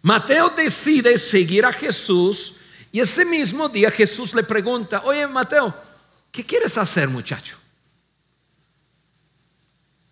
Mateo 0.02 0.50
decide 0.50 1.20
seguir 1.20 1.64
a 1.64 1.72
Jesús 1.72 2.56
y 2.92 3.02
ese 3.02 3.24
mismo 3.24 3.70
día 3.70 3.92
Jesús 3.92 4.34
le 4.34 4.42
pregunta, 4.42 5.04
oye 5.06 5.28
Mateo, 5.28 5.76
¿qué 6.32 6.44
quieres 6.44 6.76
hacer 6.76 7.08
muchacho? 7.08 7.56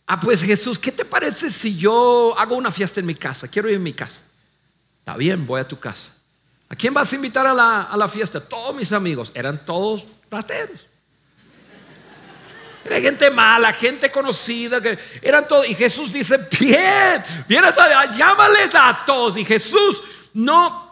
Ah, 0.06 0.20
pues 0.20 0.44
Jesús, 0.44 0.78
¿qué 0.78 0.92
te 0.92 1.06
parece 1.06 1.50
si 1.50 1.76
yo 1.76 2.38
hago 2.38 2.56
una 2.56 2.70
fiesta 2.70 3.00
en 3.00 3.08
mi 3.08 3.16
casa? 3.16 3.48
Quiero 3.48 3.68
ir 3.68 3.78
a 3.78 3.80
mi 3.80 3.94
casa. 3.94 4.22
Está 5.00 5.18
bien, 5.18 5.48
voy 5.48 5.60
a 5.60 5.68
tu 5.68 5.80
casa. 5.80 6.12
¿A 6.70 6.76
quién 6.76 6.94
vas 6.94 7.12
a 7.12 7.16
invitar 7.16 7.48
a 7.48 7.54
la, 7.56 7.82
a 7.82 7.98
la 7.98 8.08
fiesta? 8.08 8.40
Todos 8.40 8.76
mis 8.76 8.92
amigos. 8.92 9.32
Eran 9.34 9.66
todos 9.66 10.06
rateros. 10.30 10.88
Era 12.84 13.02
gente 13.02 13.30
mala, 13.30 13.74
gente 13.74 14.10
conocida, 14.10 14.82
que 14.82 14.98
eran 15.22 15.48
todos. 15.48 15.68
Y 15.68 15.76
Jesús 15.76 16.14
dice, 16.14 16.38
bien, 16.60 17.24
bien, 17.48 17.64
llámales 18.18 18.74
a 18.74 19.04
todos. 19.06 19.36
Y 19.36 19.44
Jesús 19.44 20.02
no, 20.34 20.90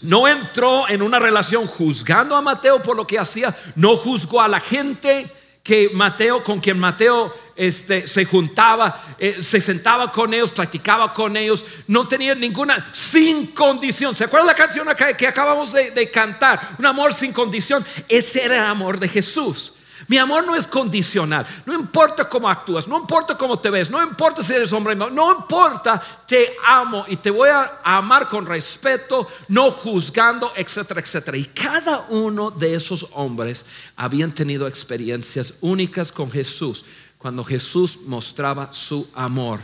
no 0.00 0.26
entró 0.26 0.88
en 0.88 1.02
una 1.02 1.18
relación 1.18 1.66
juzgando 1.66 2.34
a 2.34 2.40
Mateo 2.40 2.80
por 2.80 2.96
lo 2.96 3.06
que 3.06 3.18
hacía, 3.18 3.54
no 3.74 3.96
juzgó 3.96 4.40
a 4.40 4.48
la 4.48 4.60
gente 4.60 5.30
que 5.66 5.90
Mateo, 5.92 6.44
con 6.44 6.60
quien 6.60 6.78
Mateo 6.78 7.34
este, 7.56 8.06
se 8.06 8.24
juntaba, 8.24 9.16
eh, 9.18 9.38
se 9.42 9.60
sentaba 9.60 10.12
con 10.12 10.32
ellos, 10.32 10.52
practicaba 10.52 11.12
con 11.12 11.36
ellos, 11.36 11.64
no 11.88 12.06
tenía 12.06 12.36
ninguna, 12.36 12.88
sin 12.92 13.48
condición. 13.48 14.14
¿Se 14.14 14.22
acuerdan 14.22 14.46
la 14.46 14.54
canción 14.54 14.86
que, 15.18 15.26
acabamos 15.26 15.72
de, 15.72 15.90
de 15.90 16.08
cantar? 16.08 16.76
Un 16.78 16.86
amor 16.86 17.12
sin 17.12 17.32
condición. 17.32 17.84
Ese 18.08 18.44
era 18.44 18.58
el 18.58 18.70
amor 18.70 19.00
de 19.00 19.08
Jesús. 19.08 19.72
Mi 20.08 20.18
amor 20.18 20.46
no 20.46 20.54
es 20.54 20.66
condicional. 20.66 21.46
No 21.64 21.74
importa 21.74 22.28
cómo 22.28 22.48
actúas, 22.48 22.86
no 22.86 22.98
importa 22.98 23.36
cómo 23.36 23.58
te 23.58 23.70
ves, 23.70 23.90
no 23.90 24.02
importa 24.02 24.42
si 24.42 24.52
eres 24.52 24.72
hombre, 24.72 24.94
no 24.94 25.32
importa, 25.32 26.00
te 26.26 26.54
amo 26.66 27.04
y 27.08 27.16
te 27.16 27.30
voy 27.30 27.48
a 27.48 27.80
amar 27.82 28.28
con 28.28 28.46
respeto, 28.46 29.26
no 29.48 29.70
juzgando, 29.72 30.52
etcétera, 30.54 31.00
etcétera. 31.00 31.36
Y 31.36 31.46
cada 31.46 32.06
uno 32.08 32.50
de 32.50 32.74
esos 32.74 33.08
hombres 33.12 33.66
habían 33.96 34.32
tenido 34.32 34.68
experiencias 34.68 35.54
únicas 35.60 36.12
con 36.12 36.30
Jesús 36.30 36.84
cuando 37.18 37.42
Jesús 37.42 37.98
mostraba 38.06 38.72
su 38.72 39.08
amor 39.14 39.60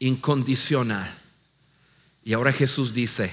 incondicional. 0.00 1.08
Y 2.24 2.32
ahora 2.32 2.50
Jesús 2.50 2.92
dice, 2.92 3.32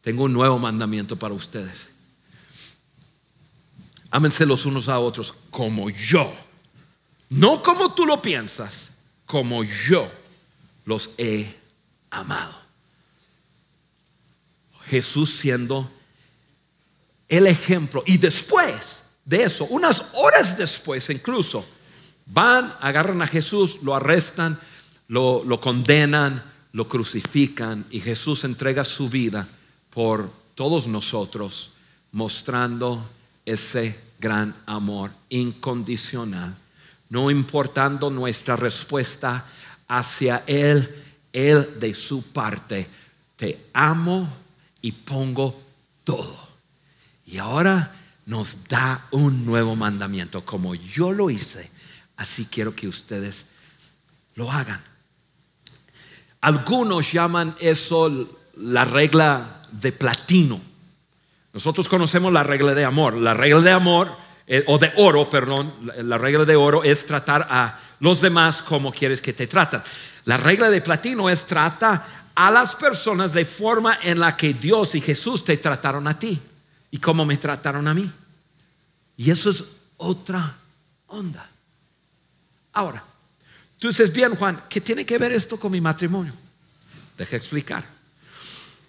tengo 0.00 0.24
un 0.24 0.32
nuevo 0.32 0.60
mandamiento 0.60 1.16
para 1.16 1.34
ustedes 1.34 1.95
Ámense 4.10 4.46
los 4.46 4.66
unos 4.66 4.88
a 4.88 4.98
otros 4.98 5.34
como 5.50 5.90
yo. 5.90 6.32
No 7.28 7.62
como 7.62 7.94
tú 7.94 8.06
lo 8.06 8.22
piensas, 8.22 8.90
como 9.24 9.64
yo 9.64 10.10
los 10.84 11.10
he 11.18 11.54
amado. 12.10 12.54
Jesús 14.86 15.30
siendo 15.30 15.90
el 17.28 17.46
ejemplo. 17.46 18.02
Y 18.06 18.18
después 18.18 19.04
de 19.24 19.42
eso, 19.42 19.64
unas 19.64 20.02
horas 20.14 20.56
después 20.56 21.10
incluso, 21.10 21.66
van, 22.26 22.74
agarran 22.80 23.20
a 23.22 23.26
Jesús, 23.26 23.80
lo 23.82 23.94
arrestan, 23.94 24.58
lo, 25.08 25.42
lo 25.44 25.60
condenan, 25.60 26.42
lo 26.72 26.88
crucifican 26.88 27.84
y 27.90 28.00
Jesús 28.00 28.44
entrega 28.44 28.84
su 28.84 29.08
vida 29.08 29.48
por 29.90 30.30
todos 30.54 30.86
nosotros, 30.86 31.72
mostrando 32.12 33.08
ese 33.46 33.98
gran 34.18 34.54
amor 34.66 35.12
incondicional, 35.30 36.54
no 37.08 37.30
importando 37.30 38.10
nuestra 38.10 38.56
respuesta 38.56 39.46
hacia 39.88 40.42
Él, 40.46 40.94
Él 41.32 41.78
de 41.78 41.94
su 41.94 42.22
parte, 42.24 42.86
te 43.36 43.66
amo 43.72 44.28
y 44.82 44.92
pongo 44.92 45.62
todo. 46.04 46.48
Y 47.24 47.38
ahora 47.38 47.94
nos 48.26 48.64
da 48.68 49.06
un 49.12 49.46
nuevo 49.46 49.76
mandamiento, 49.76 50.44
como 50.44 50.74
yo 50.74 51.12
lo 51.12 51.30
hice, 51.30 51.70
así 52.16 52.46
quiero 52.46 52.74
que 52.74 52.88
ustedes 52.88 53.46
lo 54.34 54.50
hagan. 54.50 54.82
Algunos 56.40 57.12
llaman 57.12 57.54
eso 57.60 58.28
la 58.56 58.84
regla 58.84 59.62
de 59.70 59.92
platino. 59.92 60.60
Nosotros 61.56 61.88
conocemos 61.88 62.30
la 62.34 62.42
regla 62.42 62.74
de 62.74 62.84
amor. 62.84 63.14
La 63.14 63.32
regla 63.32 63.62
de 63.62 63.70
amor, 63.70 64.14
eh, 64.46 64.62
o 64.66 64.76
de 64.76 64.92
oro, 64.96 65.26
perdón, 65.26 65.72
la, 66.04 66.18
regla 66.18 66.44
de 66.44 66.54
oro 66.54 66.84
es 66.84 67.06
tratar 67.06 67.46
a 67.48 67.80
los 68.00 68.20
demás 68.20 68.60
como 68.60 68.92
quieres 68.92 69.22
que 69.22 69.32
te 69.32 69.46
tratan. 69.46 69.82
La 70.26 70.36
regla 70.36 70.68
de 70.68 70.82
platino 70.82 71.30
es 71.30 71.46
trata 71.46 72.28
a 72.34 72.50
las 72.50 72.74
personas 72.74 73.32
de 73.32 73.46
forma 73.46 74.00
en 74.02 74.20
la 74.20 74.36
que 74.36 74.52
Dios 74.52 74.94
y 74.96 75.00
Jesús 75.00 75.46
te 75.46 75.56
trataron 75.56 76.06
a 76.06 76.18
ti 76.18 76.38
y 76.90 76.98
como 76.98 77.24
me 77.24 77.38
trataron 77.38 77.88
a 77.88 77.94
mí. 77.94 78.12
Y 79.16 79.30
eso 79.30 79.48
es 79.48 79.64
otra 79.96 80.58
onda. 81.06 81.48
Ahora, 82.74 83.02
tú 83.78 83.88
dices, 83.88 84.12
bien 84.12 84.34
Juan, 84.34 84.64
¿qué 84.68 84.82
tiene 84.82 85.06
que 85.06 85.16
ver 85.16 85.32
esto 85.32 85.58
con 85.58 85.72
mi 85.72 85.80
matrimonio? 85.80 86.34
Deja 87.16 87.34
explicar. 87.34 87.95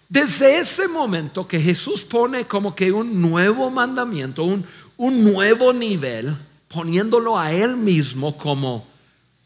Desde 0.09 0.59
ese 0.59 0.87
momento 0.87 1.45
que 1.45 1.59
Jesús 1.59 2.03
pone 2.03 2.45
como 2.45 2.73
que 2.73 2.91
un 2.91 3.21
nuevo 3.21 3.69
mandamiento, 3.69 4.43
un, 4.43 4.65
nuevo 4.97 5.73
nivel, 5.73 6.33
poniéndolo 6.69 7.37
a 7.37 7.51
Él 7.51 7.75
mismo 7.75 8.37
como, 8.37 8.87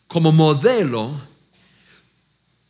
como 0.08 0.32
modelo, 0.32 1.20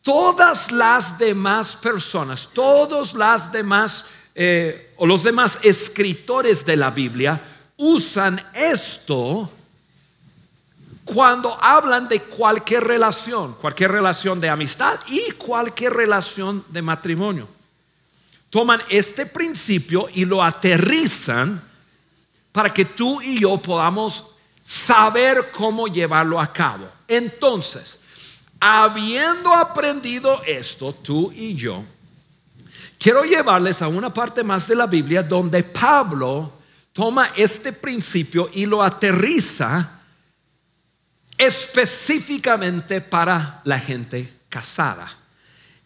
todas 0.02 0.72
las 0.72 1.18
demás 1.18 1.76
personas, 1.76 2.50
todos 2.54 3.14
las 3.14 3.52
demás, 3.52 4.06
eh, 4.36 4.94
o 4.96 5.06
los 5.06 5.24
demás 5.24 5.60
escritores 5.62 6.66
de 6.66 6.78
la 6.78 6.92
Biblia, 6.92 7.42
usan 7.76 8.42
esto 8.54 9.52
cuando 11.04 11.62
hablan 11.62 12.08
de 12.08 12.22
cualquier 12.22 12.86
relación, 12.86 13.56
cualquier 13.56 13.92
relación 13.92 14.40
de 14.40 14.48
amistad 14.48 14.98
y 15.10 15.32
cualquier 15.32 15.92
relación 15.92 16.64
de 16.70 16.82
matrimonio 16.82 17.61
toman 18.52 18.82
este 18.90 19.26
principio 19.26 20.08
y 20.14 20.26
lo 20.26 20.44
aterrizan 20.44 21.64
para 22.52 22.72
que 22.72 22.86
tú 22.86 23.22
y 23.22 23.40
yo 23.40 23.58
podamos 23.58 24.28
saber 24.62 25.50
cómo 25.52 25.88
llevarlo 25.88 26.40
a 26.40 26.52
cabo. 26.52 26.88
Entonces, 27.08 27.98
habiendo 28.60 29.54
aprendido 29.54 30.44
esto, 30.46 30.94
tú 30.94 31.32
y 31.32 31.56
yo, 31.56 31.84
quiero 33.00 33.24
llevarles 33.24 33.82
a 33.82 33.88
una 33.88 34.14
parte 34.14 34.44
más 34.44 34.68
de 34.68 34.76
la 34.76 34.86
Biblia 34.86 35.24
donde 35.24 35.64
Pablo 35.64 36.52
toma 36.92 37.32
este 37.38 37.72
principio 37.72 38.50
y 38.54 38.66
lo 38.66 38.84
aterriza 38.84 40.02
específicamente 41.38 43.00
para 43.00 43.62
la 43.64 43.80
gente 43.80 44.42
casada. 44.50 45.21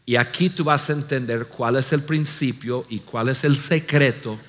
Y 0.06 0.16
aquí 0.18 0.50
tú 0.50 0.64
vas 0.64 0.90
a 0.90 0.94
entender 0.94 1.48
cuál 1.48 1.78
es 1.78 1.92
el 1.92 2.04
principio 2.04 2.86
y 2.90 3.00
cuál 3.00 3.30
es 3.30 3.44
el 3.44 3.56
secreto 3.56 4.40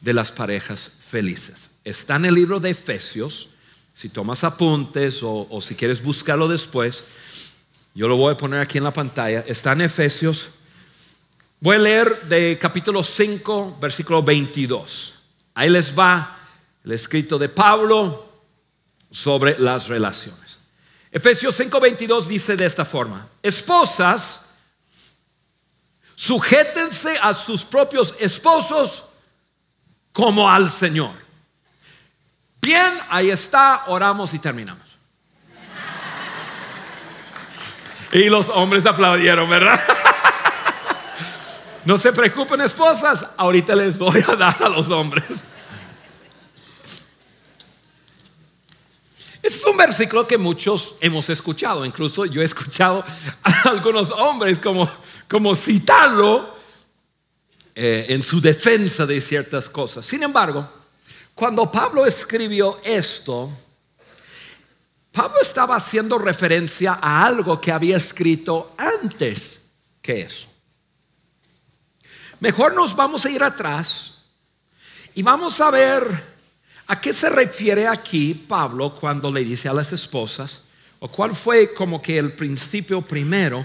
de 0.00 0.12
las 0.12 0.30
parejas 0.30 0.92
felices. 1.00 1.70
Está 1.84 2.16
en 2.16 2.26
el 2.26 2.34
libro 2.34 2.60
de 2.60 2.70
Efesios. 2.70 3.48
Si 3.94 4.08
tomas 4.08 4.44
apuntes 4.44 5.20
o, 5.22 5.60
si 5.60 5.74
quieres 5.74 6.02
buscarlo 6.02 6.46
después, 6.46 7.04
yo 7.94 8.06
lo 8.06 8.16
voy 8.16 8.32
a 8.32 8.36
poner 8.36 8.60
aquí 8.60 8.78
en 8.78 8.84
la 8.84 8.92
pantalla. 8.92 9.40
Está 9.40 9.72
en 9.72 9.82
Efesios. 9.82 10.48
Voy 11.58 11.76
a 11.76 11.80
leer 11.80 12.28
de 12.28 12.56
capítulo 12.58 13.02
5, 13.02 13.78
versículo 13.80 14.22
22. 14.22 15.14
Ahí 15.54 15.68
les 15.68 15.92
va 15.98 16.38
el 16.84 16.92
escrito 16.92 17.38
de 17.38 17.48
Pablo 17.48 18.30
sobre 19.10 19.58
las 19.58 19.88
relaciones. 19.88 20.60
Efesios 21.12 21.58
5:22 21.58 22.26
dice 22.26 22.56
de 22.56 22.64
esta 22.64 22.84
forma, 22.84 23.28
esposas, 23.42 24.39
sujétense 26.20 27.16
a 27.18 27.32
sus 27.32 27.64
propios 27.64 28.14
esposos 28.18 29.04
como 30.12 30.50
al 30.50 30.68
Señor. 30.68 31.12
Bien, 32.60 33.00
ahí 33.08 33.30
está, 33.30 33.84
oramos 33.86 34.34
y 34.34 34.38
terminamos. 34.38 34.84
Y 38.12 38.28
los 38.28 38.50
hombres 38.50 38.84
aplaudieron, 38.84 39.48
¿verdad? 39.48 39.80
No 41.86 41.96
se 41.96 42.12
preocupen, 42.12 42.60
esposas, 42.60 43.26
ahorita 43.38 43.74
les 43.74 43.98
voy 43.98 44.22
a 44.28 44.36
dar 44.36 44.62
a 44.62 44.68
los 44.68 44.90
hombres. 44.90 45.46
Un 49.70 49.76
versículo 49.76 50.26
que 50.26 50.36
muchos 50.36 50.96
hemos 51.00 51.28
escuchado, 51.30 51.84
incluso 51.84 52.26
yo 52.26 52.42
he 52.42 52.44
escuchado 52.44 53.04
a 53.42 53.68
algunos 53.68 54.10
hombres 54.10 54.58
como, 54.58 54.90
como 55.28 55.54
citarlo 55.54 56.56
eh, 57.74 58.06
en 58.08 58.22
su 58.22 58.40
defensa 58.40 59.06
de 59.06 59.20
ciertas 59.20 59.68
cosas. 59.68 60.04
Sin 60.04 60.22
embargo, 60.22 60.68
cuando 61.34 61.70
Pablo 61.70 62.04
escribió 62.04 62.80
esto, 62.84 63.50
Pablo 65.12 65.38
estaba 65.40 65.76
haciendo 65.76 66.18
referencia 66.18 66.98
a 67.00 67.24
algo 67.24 67.60
que 67.60 67.72
había 67.72 67.96
escrito 67.96 68.74
antes 68.76 69.62
que 70.02 70.22
eso. 70.22 70.48
Mejor 72.40 72.74
nos 72.74 72.94
vamos 72.96 73.24
a 73.24 73.30
ir 73.30 73.42
atrás 73.42 74.14
y 75.14 75.22
vamos 75.22 75.60
a 75.60 75.70
ver 75.70 76.29
a 76.90 77.00
qué 77.00 77.12
se 77.12 77.28
refiere 77.30 77.86
aquí 77.86 78.34
Pablo 78.34 78.92
cuando 78.92 79.30
le 79.30 79.44
dice 79.44 79.68
a 79.68 79.72
las 79.72 79.92
esposas, 79.92 80.62
o 80.98 81.06
cuál 81.06 81.36
fue 81.36 81.72
como 81.72 82.02
que 82.02 82.18
el 82.18 82.32
principio 82.32 83.00
primero 83.00 83.64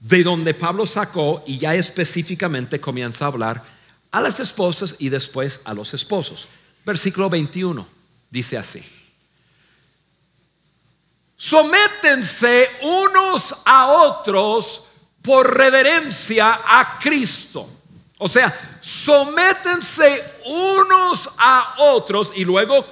de 0.00 0.24
donde 0.24 0.54
Pablo 0.54 0.86
sacó 0.86 1.44
y 1.46 1.56
ya 1.56 1.72
específicamente 1.76 2.80
comienza 2.80 3.24
a 3.24 3.28
hablar 3.28 3.62
a 4.10 4.20
las 4.20 4.40
esposas 4.40 4.96
y 4.98 5.08
después 5.08 5.60
a 5.64 5.72
los 5.72 5.94
esposos. 5.94 6.48
Versículo 6.84 7.30
21 7.30 7.86
dice 8.28 8.58
así. 8.58 8.82
Sométense 11.36 12.70
unos 12.82 13.54
a 13.64 13.86
otros 13.86 14.82
por 15.22 15.56
reverencia 15.56 16.60
a 16.66 16.98
Cristo. 16.98 17.68
O 18.18 18.28
sea, 18.28 18.78
sométense 18.80 20.22
unos 20.46 21.28
a 21.36 21.74
otros 21.78 22.32
y 22.36 22.44
luego, 22.44 22.86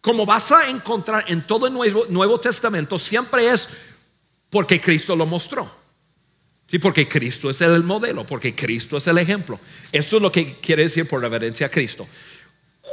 como 0.00 0.26
vas 0.26 0.52
a 0.52 0.68
encontrar 0.68 1.24
en 1.28 1.46
todo 1.46 1.66
el 1.66 1.72
Nuevo, 1.72 2.38
Testamento, 2.38 2.98
siempre 2.98 3.48
es 3.48 3.68
porque 4.50 4.80
Cristo 4.80 5.16
lo 5.16 5.26
mostró. 5.26 5.70
Sí, 6.66 6.78
porque 6.78 7.08
Cristo 7.08 7.48
es 7.48 7.62
el 7.62 7.82
modelo, 7.82 8.26
porque 8.26 8.54
Cristo 8.54 8.98
es 8.98 9.06
el 9.06 9.16
ejemplo. 9.16 9.58
Esto 9.90 10.16
es 10.16 10.22
lo 10.22 10.30
que 10.30 10.56
quiere 10.56 10.82
decir 10.82 11.08
por 11.08 11.22
reverencia 11.22 11.66
a 11.66 11.70
Cristo. 11.70 12.06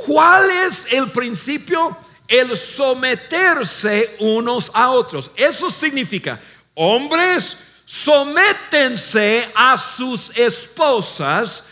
¿Cuál 0.05 0.49
es 0.49 0.87
el 0.91 1.11
principio? 1.11 1.97
El 2.25 2.55
someterse 2.55 4.15
unos 4.19 4.71
a 4.73 4.91
otros. 4.91 5.29
Eso 5.35 5.69
significa, 5.69 6.39
hombres, 6.73 7.57
sométense 7.85 9.51
a 9.55 9.77
sus 9.77 10.35
esposas, 10.35 11.63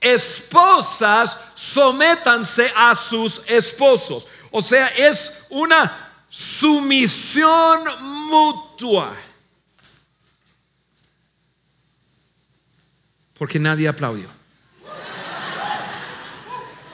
esposas, 0.00 1.36
sométanse 1.54 2.72
a 2.76 2.94
sus 2.94 3.42
esposos. 3.46 4.26
O 4.50 4.60
sea, 4.60 4.88
es 4.88 5.44
una 5.50 6.12
sumisión 6.28 7.84
mutua. 8.28 9.14
porque 13.42 13.58
nadie 13.58 13.88
aplaudió. 13.88 14.28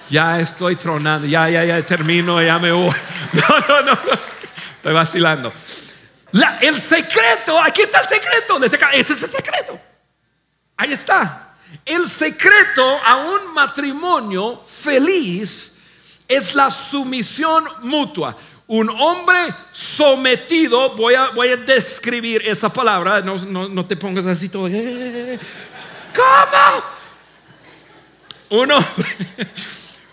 Ya 0.09 0.41
estoy 0.41 0.77
tronando, 0.77 1.27
ya, 1.27 1.47
ya, 1.51 1.63
ya 1.63 1.83
termino, 1.83 2.43
ya 2.43 2.59
me 2.59 2.73
voy. 2.73 2.95
No, 3.35 3.59
no, 3.69 3.83
no, 3.83 3.99
estoy 4.77 4.95
vacilando. 4.95 5.53
El 6.61 6.81
secreto, 6.81 7.61
aquí 7.61 7.83
está 7.83 8.01
el 8.01 8.09
secreto, 8.09 8.63
ese 8.93 9.13
es 9.15 9.23
el 9.23 9.31
secreto. 9.31 9.81
Ahí 10.77 10.93
está. 10.93 11.55
El 11.85 12.09
secreto 12.09 12.99
a 13.05 13.17
un 13.17 13.53
matrimonio 13.53 14.63
feliz 14.63 15.75
es 16.27 16.55
la 16.55 16.71
sumisión 16.71 17.65
mutua. 17.83 18.37
Un 18.67 18.91
hombre 18.91 19.55
sometido, 19.73 20.95
voy 20.95 21.15
a, 21.15 21.31
voy 21.31 21.49
a 21.49 21.57
describir 21.57 22.47
esa 22.47 22.71
palabra, 22.71 23.23
no, 23.23 23.37
no, 23.37 23.87
te 23.87 23.97
pongas 23.97 24.27
así 24.27 24.51
todo. 24.51 24.69
Eh, 24.69 25.39
¿Cómo? 26.15 26.85
Un 28.63 28.73
hombre, 28.73 29.09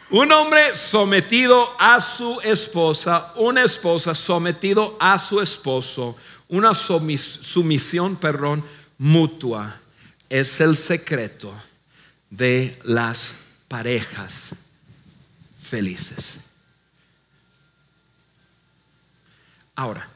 un 0.10 0.32
hombre 0.32 0.76
sometido 0.78 1.70
a 1.80 2.00
su 2.00 2.40
esposa, 2.42 3.34
una 3.36 3.64
esposa 3.64 4.14
sometido 4.14 4.96
a 5.00 5.18
su 5.20 5.42
esposo, 5.42 6.16
una 6.48 6.74
sumisión, 6.74 8.16
perdón, 8.16 8.64
mutua, 8.98 9.80
es 10.30 10.60
el 10.62 10.76
secreto 10.76 11.54
de 12.30 12.78
las 12.84 13.34
parejas 13.68 14.56
felices. 15.62 16.40
Ahora, 19.76 20.10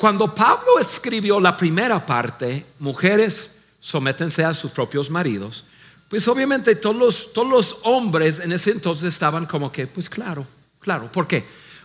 Cuando 0.00 0.34
Pablo 0.34 0.78
escribió 0.80 1.38
la 1.38 1.54
primera 1.54 2.06
parte, 2.06 2.64
mujeres 2.78 3.54
sométense 3.80 4.42
a 4.42 4.54
sus 4.54 4.70
propios 4.70 5.10
maridos, 5.10 5.66
pues 6.10 6.28
obviamente 6.28 6.74
todos 6.74 7.30
los, 7.34 7.78
hombres 7.84 8.40
en 8.40 8.52
ese 8.52 8.72
entonces 8.72 9.14
estaban 9.14 9.46
como 9.46 9.72
que, 9.72 9.86
pues 9.86 10.10
claro, 10.10 10.46
claro. 10.78 11.10
¿Por 11.10 11.26
qué? 11.26 11.44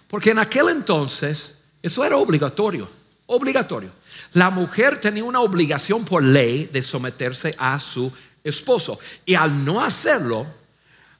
Porque 0.09 0.31
en 0.31 0.39
aquel 0.39 0.67
entonces 0.69 1.55
eso 1.81 2.03
era 2.03 2.17
obligatorio, 2.17 2.89
obligatorio. 3.27 3.91
La 4.33 4.49
mujer 4.49 4.99
tenía 4.99 5.23
una 5.23 5.39
obligación 5.39 6.03
por 6.03 6.23
ley 6.23 6.65
de 6.65 6.81
someterse 6.81 7.55
a 7.57 7.79
su 7.79 8.11
esposo. 8.43 8.99
Y 9.25 9.35
al 9.35 9.63
no 9.63 9.79
hacerlo, 9.79 10.45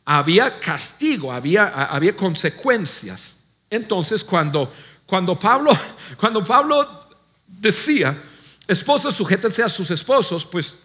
había 0.04 0.60
castigo, 0.60 1.32
había, 1.32 1.68
había 1.86 2.16
consecuencias. 2.16 3.38
Entonces, 3.70 4.24
cuando 4.24 4.72
cuando 5.06 5.38
Pablo, 5.38 5.72
cuando 6.18 6.44
Pablo 6.44 7.00
decía, 7.48 8.22
esposos 8.68 9.16
sujétense 9.16 9.64
a 9.64 9.70
sus 9.70 9.92
esposos, 9.92 10.46
pues 10.46 10.76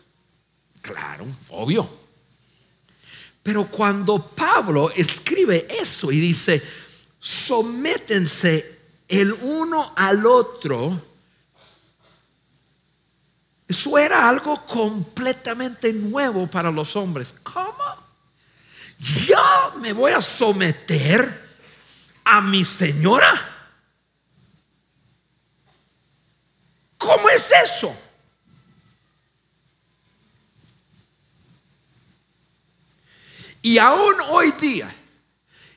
claro, 0.83 1.27
obvio. 1.49 2.00
Pero 3.43 3.67
cuando 3.67 4.35
Pablo 4.35 4.91
escribe 4.91 5.67
eso 5.71 6.13
y 6.13 6.21
dice, 6.21 6.63
sométense 7.19 8.79
el 9.09 9.33
uno 9.33 9.93
al 9.97 10.27
otro, 10.27 11.11
eso 13.67 13.99
era 13.99 14.29
algo 14.29 14.67
completamente 14.67 15.93
nuevo 15.93 16.49
para 16.49 16.71
los 16.71 16.97
hombres. 16.97 17.35
¿Cómo? 17.43 18.01
Yo 18.99 19.73
me 19.79 19.93
voy 19.93 20.13
a 20.13 20.21
someter 20.21 21.49
a 22.25 22.41
mi 22.41 22.65
señora. 22.65 23.33
¿Cómo 26.99 27.31
es 27.31 27.51
eso? 27.65 27.97
Y 33.63 33.79
aún 33.79 34.15
hoy 34.31 34.53
día, 34.53 34.91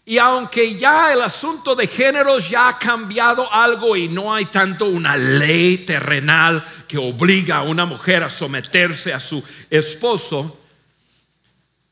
y 0.05 0.17
aunque 0.17 0.75
ya 0.75 1.13
el 1.13 1.21
asunto 1.21 1.75
de 1.75 1.87
géneros 1.87 2.49
ya 2.49 2.67
ha 2.67 2.77
cambiado 2.77 3.51
algo 3.51 3.95
y 3.95 4.09
no 4.09 4.33
hay 4.33 4.45
tanto 4.45 4.85
una 4.85 5.15
ley 5.15 5.79
terrenal 5.79 6.63
que 6.87 6.97
obliga 6.97 7.57
a 7.57 7.63
una 7.63 7.85
mujer 7.85 8.23
a 8.23 8.29
someterse 8.29 9.13
a 9.13 9.19
su 9.19 9.41
esposo, 9.69 10.59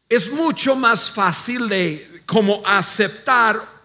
es 0.10 0.30
mucho 0.32 0.76
más 0.76 1.10
fácil 1.10 1.70
de 1.70 2.22
como 2.26 2.62
aceptar. 2.66 3.82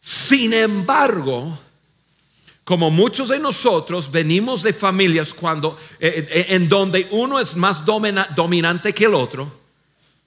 Sin 0.00 0.52
embargo, 0.52 1.56
como 2.64 2.90
muchos 2.90 3.28
de 3.28 3.38
nosotros 3.38 4.10
venimos 4.10 4.64
de 4.64 4.72
familias 4.72 5.32
cuando, 5.32 5.78
eh, 6.00 6.26
eh, 6.28 6.46
en 6.48 6.68
donde 6.68 7.06
uno 7.12 7.38
es 7.38 7.54
más 7.54 7.84
dominante 7.84 8.92
que 8.92 9.04
el 9.04 9.14
otro, 9.14 9.61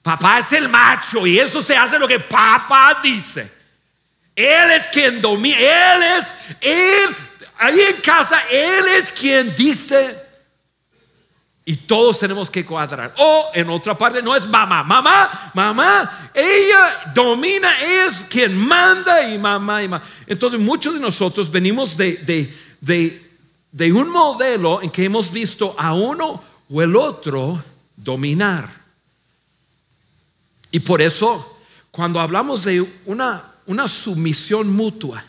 papá 0.05 0.37
es 0.37 0.51
el 0.53 0.69
macho 0.69 1.25
y 1.25 1.39
eso 1.39 1.63
se 1.63 1.75
hace 1.75 1.97
lo 1.97 2.07
que 2.07 2.19
papá 2.19 2.99
dice. 3.01 3.51
Él 4.35 4.71
es 4.73 4.87
quien 4.89 5.19
domina, 5.19 5.57
él 5.57 6.03
es, 6.19 6.37
él, 6.61 7.15
ahí 7.57 7.81
en 7.81 8.01
casa, 8.01 8.39
él 8.51 8.85
es 8.89 9.11
quien 9.11 9.55
dice 9.55 10.23
Y 11.65 11.75
todos 11.75 12.19
tenemos 12.19 12.51
que 12.51 12.63
cuadrar. 12.63 13.15
O 13.17 13.49
en 13.51 13.67
otra 13.67 13.97
parte 13.97 14.21
no 14.21 14.35
es 14.35 14.47
mamá, 14.47 14.83
mamá, 14.83 15.51
mamá, 15.55 16.29
ella 16.35 17.11
domina, 17.15 17.81
es 17.81 18.27
quien 18.29 18.55
manda 18.55 19.27
y 19.27 19.39
mamá 19.39 19.81
y 19.81 19.87
mamá. 19.87 20.05
Entonces 20.27 20.59
muchos 20.59 20.93
de 20.93 20.99
nosotros 20.99 21.49
venimos 21.49 21.97
de, 21.97 22.53
de, 22.79 23.31
de 23.71 23.91
un 23.91 24.09
modelo 24.09 24.83
en 24.83 24.91
que 24.91 25.05
hemos 25.05 25.31
visto 25.31 25.73
a 25.75 25.95
uno 25.95 26.43
o 26.69 26.81
el 26.83 26.95
otro 26.95 27.63
dominar. 27.95 28.84
Y 30.75 30.81
por 30.81 31.01
eso, 31.01 31.57
cuando 31.89 32.19
hablamos 32.19 32.65
de 32.65 32.81
una, 33.05 33.53
una 33.65 33.87
sumisión 33.87 34.67
mutua, 34.67 35.23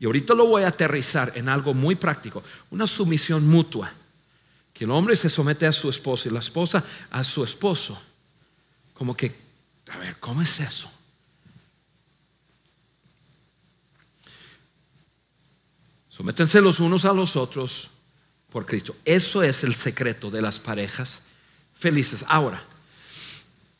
y 0.00 0.06
ahorita 0.06 0.32
lo 0.32 0.46
voy 0.46 0.62
a 0.62 0.68
aterrizar 0.68 1.30
en 1.34 1.50
algo 1.50 1.74
muy 1.74 1.94
práctico, 1.94 2.42
una 2.70 2.86
sumisión 2.86 3.46
mutua 3.46 3.92
que 4.72 4.84
el 4.84 4.90
hombre 4.90 5.14
se 5.14 5.28
somete 5.28 5.66
a 5.66 5.72
su 5.72 5.90
esposa 5.90 6.30
y 6.30 6.32
la 6.32 6.38
esposa 6.38 6.82
a 7.10 7.22
su 7.22 7.44
esposo. 7.44 8.00
Como 8.94 9.14
que, 9.14 9.38
a 9.90 9.98
ver, 9.98 10.16
¿cómo 10.18 10.40
es 10.40 10.58
eso? 10.58 10.90
Sométense 16.08 16.62
los 16.62 16.80
unos 16.80 17.04
a 17.04 17.12
los 17.12 17.36
otros 17.36 17.90
por 18.48 18.64
Cristo. 18.64 18.96
Eso 19.04 19.42
es 19.42 19.64
el 19.64 19.74
secreto 19.74 20.30
de 20.30 20.40
las 20.40 20.58
parejas 20.58 21.22
felices. 21.74 22.24
Ahora, 22.26 22.64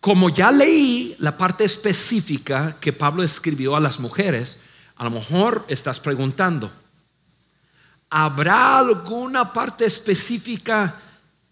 como 0.00 0.30
ya 0.30 0.50
leí 0.50 1.16
la 1.18 1.36
parte 1.36 1.64
específica 1.64 2.76
que 2.80 2.92
Pablo 2.92 3.22
escribió 3.22 3.76
a 3.76 3.80
las 3.80 3.98
mujeres, 3.98 4.58
a 4.96 5.04
lo 5.04 5.10
mejor 5.10 5.64
estás 5.68 6.00
preguntando, 6.00 6.70
¿Habrá 8.10 8.78
alguna 8.78 9.52
parte 9.52 9.84
específica 9.84 10.94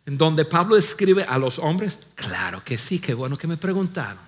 en 0.06 0.16
donde 0.16 0.44
Pablo 0.44 0.76
escribe 0.76 1.24
a 1.24 1.38
los 1.38 1.58
hombres? 1.58 2.00
Claro 2.14 2.62
que 2.64 2.78
sí, 2.78 2.98
qué 2.98 3.12
bueno 3.12 3.36
que 3.36 3.46
me 3.46 3.58
preguntaron. 3.58 4.24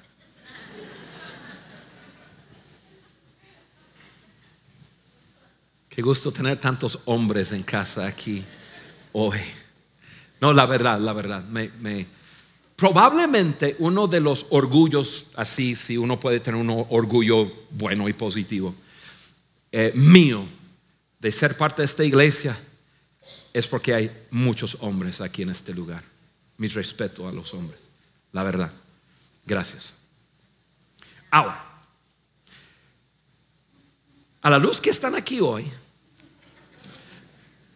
Qué 5.88 6.02
gusto 6.02 6.31
tener 6.31 6.59
tantos 6.59 7.00
hombres 7.07 7.50
en 7.52 7.62
casa 7.62 8.07
aquí 8.07 8.44
hoy. 9.12 9.40
No, 10.40 10.52
la 10.52 10.66
verdad, 10.66 11.00
la 11.00 11.12
verdad, 11.12 11.42
me, 11.44 12.07
probablemente 12.79 13.75
uno 13.81 14.07
de 14.07 14.21
los 14.21 14.47
orgullos, 14.51 15.27
así, 15.35 15.75
si 15.75 15.97
uno 15.97 16.21
puede 16.21 16.38
tener 16.38 16.61
un 16.61 16.87
orgullo 16.91 17.53
bueno 17.71 18.09
y 18.09 18.12
positivo, 18.12 18.73
eh, 19.73 19.91
mío, 19.97 20.47
de 21.19 21.33
ser 21.33 21.57
parte 21.57 21.83
de 21.83 21.87
esta 21.87 22.05
iglesia 22.05 22.57
es 23.53 23.67
porque 23.67 23.95
hay 23.95 24.27
muchos 24.31 24.77
hombres 24.79 25.21
aquí 25.21 25.43
en 25.43 25.51
este 25.51 25.75
lugar. 25.75 26.05
Mi 26.57 26.69
respeto 26.69 27.27
a 27.27 27.33
los 27.33 27.53
hombres, 27.53 27.81
la 28.31 28.45
verdad. 28.45 28.71
Gracias. 29.45 29.97
Ahora, 31.33 31.64
a 34.41 34.51
la 34.51 34.59
luz 34.59 34.81
que 34.81 34.91
están 34.91 35.17
aquí 35.17 35.41
hoy, 35.41 35.67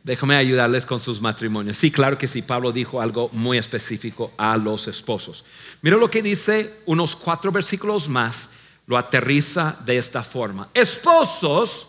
déjame 0.05 0.37
ayudarles 0.37 0.85
con 0.85 1.01
sus 1.01 1.21
matrimonios. 1.21 1.79
Sí, 1.79 1.91
claro 1.91 2.19
que 2.19 2.29
sí, 2.29 2.43
Pablo 2.43 2.73
dijo 2.73 3.01
algo 3.01 3.29
muy 3.33 3.59
específico 3.59 4.33
a 4.37 4.57
los 4.57 4.89
esposos. 4.89 5.45
Mira 5.81 5.97
lo 5.97 6.11
que 6.11 6.23
dice 6.23 6.83
unos 6.87 7.15
cuatro 7.15 7.53
versículos 7.53 8.09
más, 8.09 8.49
lo 8.87 8.99
aterriza 8.99 9.77
de 9.85 9.99
esta 9.99 10.23
forma. 10.23 10.69
Esposos, 10.75 11.89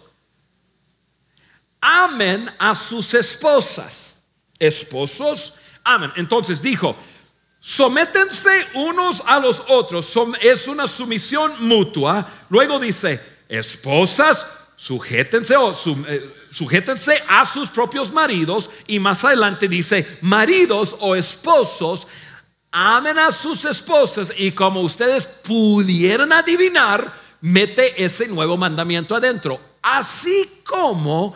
amen 1.82 2.50
a 2.60 2.76
sus 2.76 3.14
esposas. 3.14 4.18
Esposos, 4.60 5.56
amen. 5.84 6.12
Entonces 6.16 6.62
dijo, 6.62 6.96
sométense 7.60 8.68
unos 8.76 9.22
a 9.26 9.40
los 9.40 9.64
otros. 9.68 10.14
Es 10.42 10.68
una 10.68 10.88
sumisión 10.88 11.54
mutua. 11.60 12.26
Luego 12.50 12.80
dice, 12.80 13.20
esposas, 13.50 14.46
sujétense 14.84 15.56
o 15.56 15.72
eh, 15.72 16.34
sujétense 16.52 17.24
a 17.30 17.46
sus 17.46 17.70
propios 17.70 18.12
maridos. 18.12 18.70
Y 18.86 19.00
más 19.00 19.24
adelante 19.24 19.70
dice, 19.70 20.06
maridos 20.20 20.98
o 21.00 21.16
esposos, 21.16 22.06
amen 22.70 23.18
a 23.18 23.32
sus 23.32 23.64
esposas. 23.64 24.34
Y 24.38 24.52
como 24.52 24.82
ustedes 24.82 25.26
pudieran 25.26 26.34
adivinar, 26.34 27.14
mete 27.40 28.04
ese 28.04 28.28
nuevo 28.28 28.58
mandamiento 28.58 29.16
adentro. 29.16 29.58
Así 29.82 30.62
como 30.66 31.34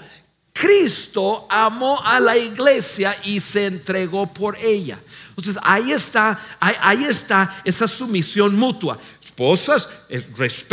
Cristo 0.59 1.45
amó 1.49 2.01
a 2.03 2.19
la 2.19 2.35
iglesia 2.35 3.15
y 3.23 3.39
se 3.39 3.65
entregó 3.65 4.31
por 4.31 4.57
ella. 4.57 4.99
Entonces 5.29 5.57
ahí 5.63 5.91
está, 5.91 6.39
ahí, 6.59 7.03
está 7.03 7.61
esa 7.63 7.87
sumisión 7.87 8.55
mutua. 8.55 8.97
Esposas, 9.21 9.87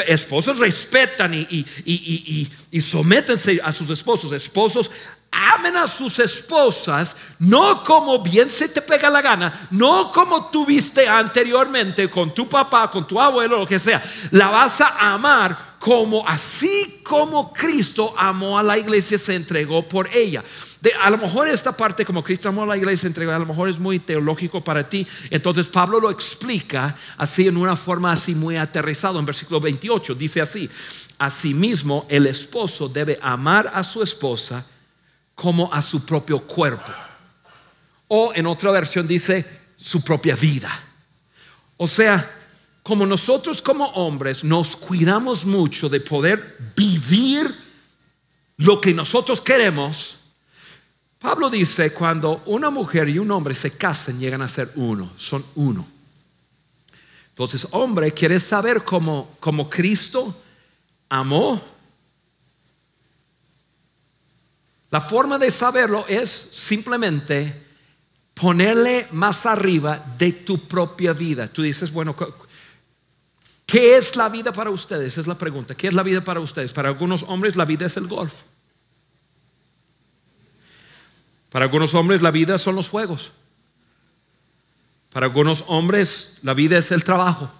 esposas 0.07 0.59
respetan 0.59 1.35
y, 1.35 1.47
y, 1.51 1.67
y, 1.85 2.51
y, 2.71 2.81
sométense 2.81 3.61
a 3.63 3.73
sus 3.73 3.91
esposos. 3.91 4.33
Esposos 4.33 4.91
amen 5.35 5.77
a 5.77 5.89
sus 5.89 6.19
esposas, 6.19 7.17
no 7.39 7.83
como 7.83 8.23
bien 8.23 8.49
se 8.49 8.69
te 8.69 8.81
pega 8.81 9.11
la 9.11 9.21
gana, 9.21 9.69
no 9.71 10.11
como 10.13 10.47
tuviste 10.47 11.09
anteriormente 11.09 12.09
con 12.09 12.33
tu 12.33 12.49
papá, 12.49 12.91
con 12.91 13.07
tu 13.07 13.21
abuelo, 13.21 13.59
lo 13.59 13.67
que 13.67 13.79
sea. 13.79 14.03
La 14.31 14.49
vas 14.49 14.81
a 14.81 15.13
amar 15.13 15.75
como 15.85 16.27
así 16.27 17.01
como 17.03 17.53
Cristo 17.53 18.15
amó 18.17 18.59
a 18.59 18.63
la 18.63 18.79
iglesia, 18.79 19.19
se 19.19 19.35
entregó 19.35 19.87
por 19.87 20.09
ella. 20.15 20.43
De, 20.81 20.93
a 20.95 21.11
lo 21.11 21.19
mejor 21.19 21.47
esta 21.47 21.77
parte, 21.77 22.07
como 22.07 22.25
Cristo 22.25 22.49
amó 22.49 22.63
a 22.63 22.67
la 22.67 22.77
iglesia, 22.79 23.03
se 23.03 23.07
entregó, 23.09 23.33
a 23.33 23.39
lo 23.39 23.45
mejor 23.45 23.69
es 23.69 23.79
muy 23.79 23.99
teológico 23.99 24.65
para 24.65 24.89
ti. 24.89 25.07
Entonces 25.29 25.67
Pablo 25.67 26.01
lo 26.01 26.11
explica 26.11 26.97
así 27.19 27.49
en 27.49 27.59
una 27.59 27.77
forma 27.77 28.13
así 28.13 28.35
muy 28.35 28.57
aterrizado. 28.57 29.19
En 29.19 29.27
versículo 29.27 29.61
28 29.61 30.15
dice 30.15 30.41
así: 30.41 30.71
Asimismo, 31.19 32.07
el 32.09 32.27
esposo 32.29 32.89
debe 32.89 33.19
amar 33.21 33.71
a 33.75 33.85
su 33.85 34.03
esposa 34.03 34.65
como 35.35 35.73
a 35.73 35.83
su 35.83 36.05
propio 36.05 36.41
cuerpo. 36.47 36.93
O 38.09 38.33
en 38.35 38.47
otra 38.47 38.71
versión 38.71 39.07
dice 39.07 39.45
su 39.77 40.03
propia 40.03 40.37
vida. 40.37 40.71
O 41.77 41.87
sea, 41.87 42.31
como 42.83 43.07
nosotros 43.07 43.63
como 43.63 43.87
hombres 43.93 44.45
nos 44.45 44.77
cuidamos 44.77 45.45
mucho 45.45 45.89
de 45.89 46.01
poder 46.01 46.59
vivir 46.77 47.47
lo 48.59 48.81
que 48.81 48.95
nosotros 48.95 49.41
queremos, 49.41 50.19
Pablo 51.19 51.49
dice, 51.49 51.93
cuando 51.93 52.43
una 52.47 52.69
mujer 52.69 53.09
y 53.09 53.19
un 53.19 53.31
hombre 53.31 53.55
se 53.55 53.71
casan, 53.77 54.21
llegan 54.21 54.43
a 54.43 54.49
ser 54.49 54.71
uno, 54.77 55.11
son 55.17 55.45
uno. 55.55 55.87
Entonces, 57.31 57.67
hombre, 57.71 58.13
¿quieres 58.13 58.43
saber 58.43 58.85
cómo, 58.85 59.35
cómo 59.41 59.69
Cristo 59.69 60.41
amó? 61.09 61.74
La 64.95 65.01
forma 65.01 65.39
de 65.39 65.51
saberlo 65.51 66.07
es 66.07 66.31
simplemente 66.53 67.63
ponerle 68.33 69.09
más 69.11 69.45
arriba 69.45 69.99
de 70.17 70.31
tu 70.31 70.69
propia 70.69 71.13
vida. 71.13 71.49
Tú 71.49 71.63
dices, 71.63 71.93
bueno, 71.93 72.15
¿Qué 73.67 73.97
es 73.97 74.15
la 74.15 74.29
vida 74.29 74.53
para 74.53 74.71
ustedes? 74.71 75.19
Es 75.19 75.27
la 75.27 75.37
pregunta. 75.37 75.75
¿Qué 75.75 75.89
es 75.89 75.95
la 75.95 76.05
vida 76.05 76.23
para 76.23 76.39
ustedes? 76.39 76.73
Para 76.73 76.91
algunos 76.91 77.25
hombres 77.25 77.57
la 77.57 77.65
vida 77.65 77.87
es 77.87 77.97
el 77.97 78.07
golf. 78.07 78.43
Para 81.51 81.65
algunos 81.65 81.93
hombres 81.95 82.23
la 82.23 82.31
vida 82.31 82.57
son 82.57 82.77
los 82.77 82.89
juegos. 82.89 83.33
Para 85.13 85.27
algunos 85.27 85.65
hombres 85.67 86.39
la 86.43 86.55
vida 86.55 86.79
es 86.79 86.93
el 86.93 87.03
trabajo. 87.03 87.51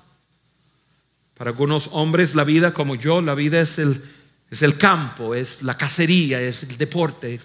Para 1.37 1.51
algunos 1.51 1.89
hombres 1.91 2.37
la 2.37 2.45
vida 2.45 2.73
como 2.73 2.95
yo, 2.95 3.21
la 3.21 3.35
vida 3.35 3.61
es 3.61 3.81
el, 3.81 4.01
es 4.51 4.63
el 4.63 4.79
campo, 4.79 5.35
es 5.35 5.63
la 5.63 5.77
cacería, 5.77 6.41
es 6.41 6.63
el 6.63 6.77
deporte. 6.77 7.41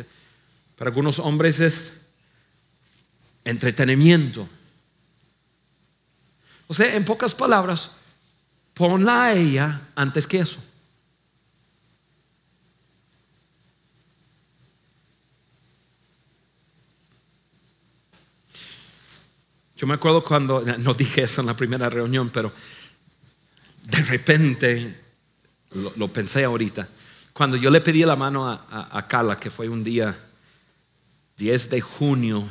Para 0.76 0.90
algunos 0.90 1.20
hombres 1.20 1.60
es 1.60 1.94
entretenimiento. 3.44 4.48
O 6.68 6.74
sea, 6.74 6.96
en 6.96 7.04
pocas 7.04 7.34
palabras, 7.34 7.92
ponla 8.74 9.24
a 9.24 9.34
ella 9.34 9.82
antes 9.96 10.28
que 10.28 10.40
eso. 10.40 10.64
Yo 19.76 19.88
me 19.88 19.94
acuerdo 19.94 20.24
cuando, 20.24 20.62
no 20.62 20.94
dije 20.94 21.24
eso 21.24 21.40
en 21.40 21.48
la 21.48 21.56
primera 21.56 21.90
reunión, 21.90 22.30
pero 22.30 22.54
de 23.84 24.02
repente 24.02 25.09
lo, 25.72 26.08
pensé 26.08 26.44
ahorita. 26.44 26.88
Cuando 27.34 27.58
yo 27.58 27.70
le 27.70 27.82
pedí 27.82 28.04
la 28.04 28.16
mano 28.16 28.48
a, 28.50 29.06
Carla, 29.08 29.36
que 29.36 29.50
fue 29.50 29.70
un 29.70 29.84
día 29.84 30.18
10 31.38 31.70
de 31.70 31.82
junio 31.82 32.50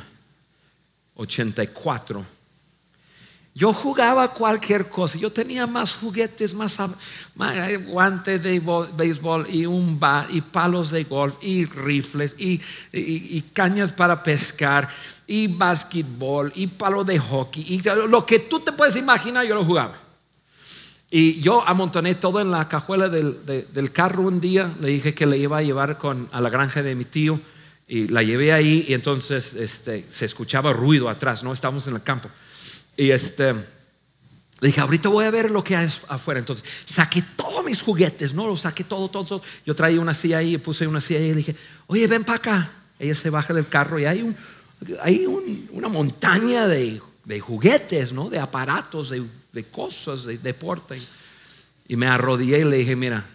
84, 1.15 2.25
yo 3.53 3.73
jugaba 3.73 4.31
cualquier 4.31 4.89
cosa. 4.89 5.17
Yo 5.17 5.31
tenía 5.31 5.67
más 5.67 5.95
juguetes, 5.95 6.53
más, 6.53 6.77
más 7.35 7.85
guantes 7.87 8.41
de 8.41 8.61
béisbol 8.95 9.47
y 9.49 9.65
un 9.65 9.99
bat 9.99 10.29
y 10.31 10.39
palos 10.39 10.91
de 10.91 11.03
golf 11.03 11.35
y 11.41 11.65
rifles 11.65 12.35
y, 12.37 12.61
y, 12.93 13.41
cañas 13.53 13.91
para 13.91 14.23
pescar 14.23 14.87
y 15.27 15.47
básquetbol 15.47 16.53
y 16.55 16.67
palo 16.67 17.03
de 17.03 17.19
hockey 17.19 17.65
y 17.67 17.81
lo 18.07 18.25
que 18.25 18.39
tú 18.39 18.61
te 18.61 18.71
puedes 18.71 18.95
imaginar 18.95 19.45
yo 19.45 19.55
lo 19.55 19.65
jugaba. 19.65 20.08
Y 21.11 21.41
yo 21.41 21.67
amontoné 21.67 22.15
todo 22.15 22.39
en 22.39 22.51
la 22.51 22.67
cajuela 22.69 23.09
del, 23.09 23.45
del, 23.45 23.91
carro 23.91 24.23
un 24.23 24.39
día. 24.39 24.75
Le 24.79 24.89
dije 24.89 25.15
que 25.15 25.25
le 25.25 25.37
iba 25.37 25.57
a 25.57 25.63
llevar 25.63 25.97
con, 25.97 26.29
a 26.31 26.39
la 26.39 26.49
granja 26.49 26.83
de 26.83 26.93
mi 26.93 27.05
tío 27.05 27.39
y 27.87 28.07
la 28.07 28.21
llevé 28.21 28.53
ahí 28.53 28.85
y 28.87 28.93
entonces 28.93 29.55
este, 29.55 30.05
se 30.09 30.25
escuchaba 30.25 30.71
ruido 30.71 31.09
atrás, 31.09 31.43
¿no? 31.43 31.51
Estábamos 31.51 31.87
en 31.87 31.95
el 31.95 32.03
campo. 32.03 32.29
Y 32.95 33.09
este, 33.09 33.53
le 33.53 34.67
dije, 34.67 34.81
ahorita 34.81 35.09
voy 35.09 35.25
a 35.25 35.31
ver 35.31 35.49
lo 35.49 35.63
que 35.63 35.75
hay 35.75 35.89
afuera. 36.09 36.39
Entonces, 36.39 36.63
saqué 36.85 37.23
todos 37.35 37.65
mis 37.65 37.81
juguetes, 37.81 38.33
¿no? 38.33 38.45
Los 38.45 38.61
saqué 38.61 38.83
todo, 38.83 39.09
todo, 39.09 39.41
Yo 39.65 39.75
traía 39.75 39.99
una 39.99 40.13
silla 40.13 40.37
ahí, 40.37 40.59
puse 40.59 40.85
una 40.85 41.01
silla 41.01 41.19
ahí 41.19 41.27
y 41.27 41.29
le 41.29 41.35
dije, 41.37 41.55
oye, 41.87 42.05
ven 42.05 42.23
para 42.23 42.37
acá. 42.37 42.71
Ella 42.99 43.15
se 43.15 43.31
baja 43.31 43.53
del 43.53 43.67
carro 43.67 43.97
y 43.97 44.05
hay, 44.05 44.21
un, 44.21 44.35
hay 45.01 45.25
una 45.71 45.87
montaña 45.87 46.67
de, 46.67 47.01
de, 47.23 47.39
juguetes, 47.39 48.11
¿no? 48.11 48.29
De 48.29 48.37
aparatos, 48.37 49.09
de, 49.09 49.23
de 49.51 49.65
cosas, 49.65 50.25
de 50.25 50.37
deporte. 50.37 51.01
Y 51.87 51.95
me 51.95 52.07
arrodillé 52.07 52.59
y 52.59 52.63
le 52.63 52.77
dije, 52.77 52.95
mira, 52.95 53.25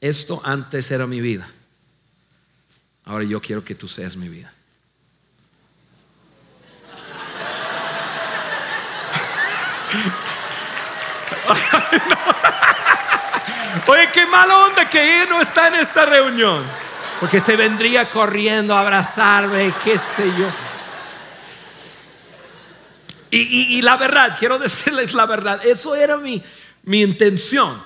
esto 0.00 0.40
antes 0.44 0.90
era 0.90 1.06
mi 1.06 1.20
vida. 1.20 1.48
Ahora 3.04 3.24
yo 3.24 3.40
quiero 3.40 3.64
que 3.64 3.74
tú 3.74 3.88
seas 3.88 4.16
mi 4.16 4.28
vida. 4.28 4.52
Oye, 13.86 14.10
qué 14.12 14.26
mala 14.26 14.58
onda 14.58 14.88
que 14.88 15.22
él 15.22 15.28
no 15.28 15.40
está 15.40 15.68
en 15.68 15.76
esta 15.76 16.04
reunión. 16.06 16.64
Porque 17.18 17.40
se 17.40 17.56
vendría 17.56 18.10
corriendo 18.10 18.74
a 18.74 18.80
abrazarme, 18.80 19.72
qué 19.84 19.98
sé 19.98 20.26
yo. 20.38 20.46
Y, 23.30 23.80
la 23.82 23.96
verdad, 23.96 24.36
quiero 24.38 24.58
decirles 24.58 25.14
la 25.14 25.26
verdad, 25.26 25.64
eso 25.64 25.94
era 25.94 26.16
mi, 26.16 26.42
mi 26.82 27.02
intención. 27.02 27.82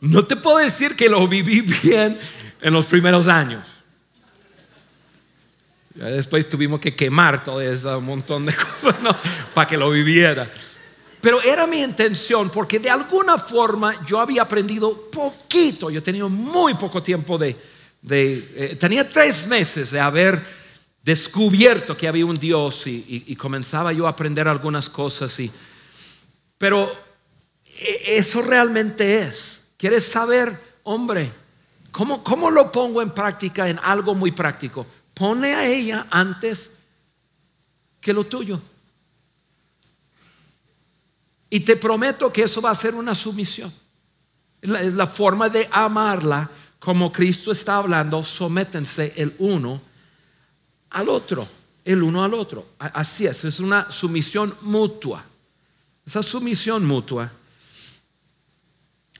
No 0.00 0.24
te 0.24 0.36
puedo 0.36 0.58
decir 0.58 0.96
que 0.96 1.08
lo 1.08 1.26
viví 1.28 1.60
bien 1.82 2.18
en 2.60 2.72
los 2.72 2.86
primeros 2.86 3.28
años. 3.28 3.66
después 5.94 6.48
tuvimos 6.48 6.80
que 6.80 6.94
quemar 6.94 7.44
todo 7.44 7.60
ese 7.60 7.88
montón 7.96 8.46
de 8.46 8.54
cosas 8.82 9.16
para 9.54 9.66
que 9.66 9.76
lo 9.76 9.90
viviera. 9.90 10.50
Pero 11.20 11.42
era 11.42 11.66
mi 11.66 11.82
intención 11.82 12.48
porque 12.48 12.78
de 12.78 12.88
alguna 12.88 13.36
forma 13.36 14.06
yo 14.06 14.18
había 14.18 14.42
aprendido 14.42 15.10
poquito, 15.10 15.90
yo 15.90 16.02
tenía 16.02 16.24
muy 16.26 16.74
poco 16.74 17.02
tiempo 17.02 17.36
de, 17.36 17.56
eh, 18.08 18.76
tenía 18.80 19.06
tres 19.06 19.46
meses 19.46 19.90
de 19.90 20.00
haber 20.00 20.42
descubierto 21.02 21.96
que 21.96 22.08
había 22.08 22.26
un 22.26 22.34
Dios 22.34 22.86
y, 22.86 23.34
comenzaba 23.36 23.92
yo 23.92 24.06
a 24.06 24.10
aprender 24.10 24.46
algunas 24.48 24.88
cosas. 24.88 25.38
Y, 25.40 25.50
pero 26.58 26.92
e, 27.64 28.16
eso 28.16 28.42
realmente 28.42 29.20
es. 29.22 29.62
¿Quieres 29.76 30.04
saber, 30.04 30.78
hombre, 30.82 31.32
cómo, 31.90 32.22
cómo 32.22 32.50
lo 32.50 32.70
pongo 32.70 33.00
en 33.00 33.10
práctica 33.10 33.68
en 33.68 33.78
algo 33.82 34.14
muy 34.14 34.32
práctico? 34.32 34.86
Pone 35.14 35.54
a 35.54 35.66
ella 35.66 36.06
antes 36.10 36.70
que 38.00 38.12
lo 38.12 38.24
tuyo. 38.24 38.60
Y 41.48 41.60
te 41.60 41.76
prometo 41.76 42.32
que 42.32 42.44
eso 42.44 42.60
va 42.60 42.70
a 42.70 42.74
ser 42.74 42.94
una 42.94 43.14
sumisión. 43.14 43.72
La, 44.62 44.82
la 44.82 45.06
forma 45.06 45.48
de 45.48 45.68
amarla, 45.72 46.48
como 46.78 47.10
Cristo 47.10 47.50
está 47.50 47.76
hablando, 47.76 48.22
sométense 48.22 49.14
el 49.16 49.34
uno 49.38 49.89
al 50.90 51.08
otro, 51.08 51.48
el 51.84 52.02
uno 52.02 52.22
al 52.22 52.34
otro. 52.34 52.70
Así 52.78 53.26
es, 53.26 53.44
es 53.44 53.60
una 53.60 53.90
sumisión 53.90 54.56
mutua. 54.62 55.24
Esa 56.04 56.22
sumisión 56.22 56.84
mutua, 56.84 57.30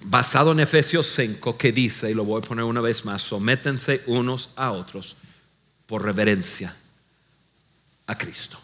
basado 0.03 0.53
en 0.53 0.61
Efesios 0.61 1.07
5, 1.15 1.57
que 1.57 1.73
dice, 1.73 2.11
y 2.11 2.15
lo 2.15 2.25
voy 2.25 2.41
a 2.41 2.47
poner 2.47 2.65
una 2.65 2.81
vez 2.81 3.05
más, 3.05 3.23
sométense 3.23 4.03
unos 4.07 4.51
a 4.57 4.73
otros 4.73 5.17
por 5.87 6.03
reverencia 6.03 6.75
a 8.07 8.17
Cristo. 8.17 8.59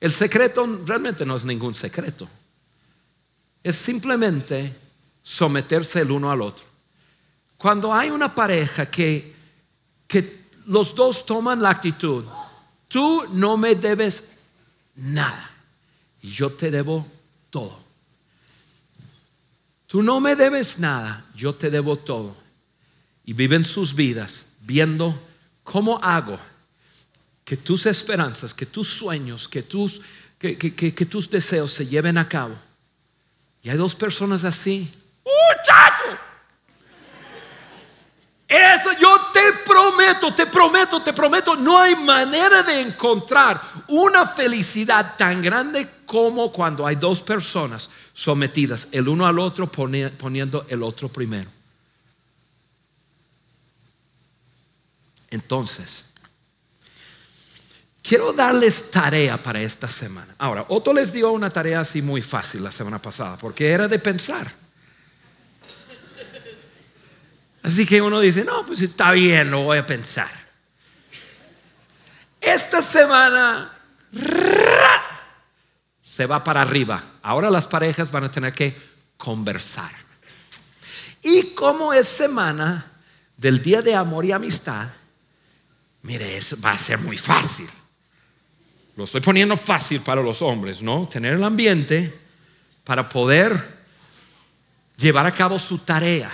El 0.00 0.12
secreto 0.12 0.82
realmente 0.84 1.26
no 1.26 1.34
es 1.34 1.44
ningún 1.44 1.74
secreto. 1.74 2.28
Es 3.62 3.76
simplemente 3.76 4.74
someterse 5.22 6.00
el 6.00 6.10
uno 6.10 6.30
al 6.30 6.40
otro. 6.40 6.64
Cuando 7.56 7.92
hay 7.92 8.10
una 8.10 8.32
pareja 8.32 8.86
que, 8.86 9.34
que 10.06 10.47
los 10.68 10.94
dos 10.94 11.26
toman 11.26 11.62
la 11.62 11.70
actitud, 11.70 12.24
tú 12.88 13.26
no 13.32 13.56
me 13.56 13.74
debes 13.74 14.22
nada 14.94 15.50
y 16.22 16.30
yo 16.30 16.52
te 16.52 16.70
debo 16.70 17.06
todo. 17.50 17.78
Tú 19.86 20.02
no 20.02 20.20
me 20.20 20.36
debes 20.36 20.78
nada, 20.78 21.24
yo 21.34 21.54
te 21.54 21.70
debo 21.70 21.96
todo. 21.96 22.36
Y 23.24 23.32
viven 23.32 23.64
sus 23.64 23.94
vidas 23.94 24.44
viendo 24.60 25.18
cómo 25.64 25.98
hago 26.02 26.38
que 27.44 27.56
tus 27.56 27.86
esperanzas, 27.86 28.52
que 28.52 28.66
tus 28.66 28.88
sueños, 28.88 29.48
que 29.48 29.62
tus, 29.62 30.02
que, 30.38 31.06
tus 31.08 31.30
deseos 31.30 31.72
se 31.72 31.86
lleven 31.86 32.18
a 32.18 32.28
cabo. 32.28 32.54
Y 33.62 33.70
hay 33.70 33.78
dos 33.78 33.94
personas 33.94 34.44
así. 34.44 34.92
Muchacho. 35.24 36.27
Eso 38.48 38.92
yo 38.98 39.14
te 39.30 39.52
prometo, 39.66 40.32
te 40.32 40.46
prometo, 40.46 41.02
te 41.02 41.12
prometo, 41.12 41.54
no 41.54 41.78
hay 41.78 41.94
manera 41.94 42.62
de 42.62 42.80
encontrar 42.80 43.60
una 43.88 44.24
felicidad 44.24 45.16
tan 45.18 45.42
grande 45.42 45.86
como 46.06 46.50
cuando 46.50 46.86
hay 46.86 46.96
dos 46.96 47.22
personas 47.22 47.90
sometidas 48.14 48.88
el 48.90 49.06
uno 49.06 49.26
al 49.26 49.38
otro 49.38 49.70
poniendo 49.70 50.64
el 50.66 50.82
otro 50.82 51.10
primero. 51.10 51.50
Entonces, 55.30 56.06
Quiero 58.08 58.32
darles 58.32 58.90
tarea 58.90 59.36
para 59.42 59.60
esta 59.60 59.86
semana. 59.86 60.34
Ahora, 60.38 60.64
Otto 60.68 60.94
les 60.94 61.12
dio 61.12 61.30
una 61.30 61.50
tarea 61.50 61.80
así 61.80 62.00
muy 62.00 62.22
fácil 62.22 62.64
la 62.64 62.70
semana 62.70 63.02
pasada, 63.02 63.36
porque 63.36 63.70
era 63.70 63.86
de 63.86 63.98
pensar. 63.98 64.50
Así 67.62 67.84
que 67.84 68.00
uno 68.00 68.20
dice, 68.20 68.44
no, 68.44 68.64
pues 68.64 68.80
está 68.80 69.12
bien, 69.12 69.50
lo 69.50 69.62
voy 69.62 69.78
a 69.78 69.86
pensar. 69.86 70.30
Esta 72.40 72.82
semana 72.82 73.72
se 76.00 76.26
va 76.26 76.42
para 76.42 76.62
arriba. 76.62 77.02
Ahora 77.22 77.50
las 77.50 77.66
parejas 77.66 78.10
van 78.10 78.24
a 78.24 78.30
tener 78.30 78.52
que 78.52 78.76
conversar. 79.16 79.90
Y 81.22 81.54
como 81.54 81.92
es 81.92 82.08
semana 82.08 82.86
del 83.36 83.62
Día 83.62 83.82
de 83.82 83.94
Amor 83.94 84.24
y 84.24 84.32
Amistad, 84.32 84.88
mire, 86.02 86.40
va 86.64 86.72
a 86.72 86.78
ser 86.78 86.98
muy 86.98 87.18
fácil. 87.18 87.68
Lo 88.96 89.04
estoy 89.04 89.20
poniendo 89.20 89.56
fácil 89.56 90.00
para 90.00 90.22
los 90.22 90.42
hombres, 90.42 90.82
¿no? 90.82 91.06
Tener 91.06 91.34
el 91.34 91.44
ambiente 91.44 92.18
para 92.82 93.08
poder 93.08 93.78
llevar 94.96 95.26
a 95.26 95.32
cabo 95.32 95.58
su 95.58 95.78
tarea. 95.78 96.30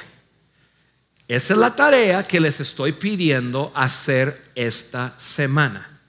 Esa 1.27 1.55
es 1.55 1.59
la 1.59 1.75
tarea 1.75 2.27
que 2.27 2.39
les 2.39 2.61
estoy 2.61 2.93
pidiendo 2.93 3.73
hacer 3.75 4.51
esta 4.55 5.19
semana. 5.19 6.01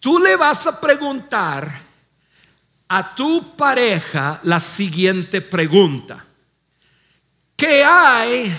Tú 0.00 0.18
le 0.18 0.34
vas 0.36 0.66
a 0.66 0.80
preguntar 0.80 1.70
a 2.88 3.14
tu 3.14 3.54
pareja 3.54 4.40
la 4.44 4.60
siguiente 4.60 5.40
pregunta. 5.40 6.24
¿Qué 7.56 7.84
hay 7.84 8.52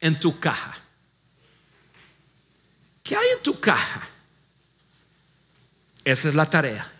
en 0.00 0.18
tu 0.18 0.38
caja? 0.38 0.74
¿Qué 3.02 3.16
hay 3.16 3.26
en 3.36 3.42
tu 3.42 3.58
caja? 3.58 4.08
Esa 6.04 6.28
es 6.28 6.34
la 6.34 6.48
tarea. 6.48 6.90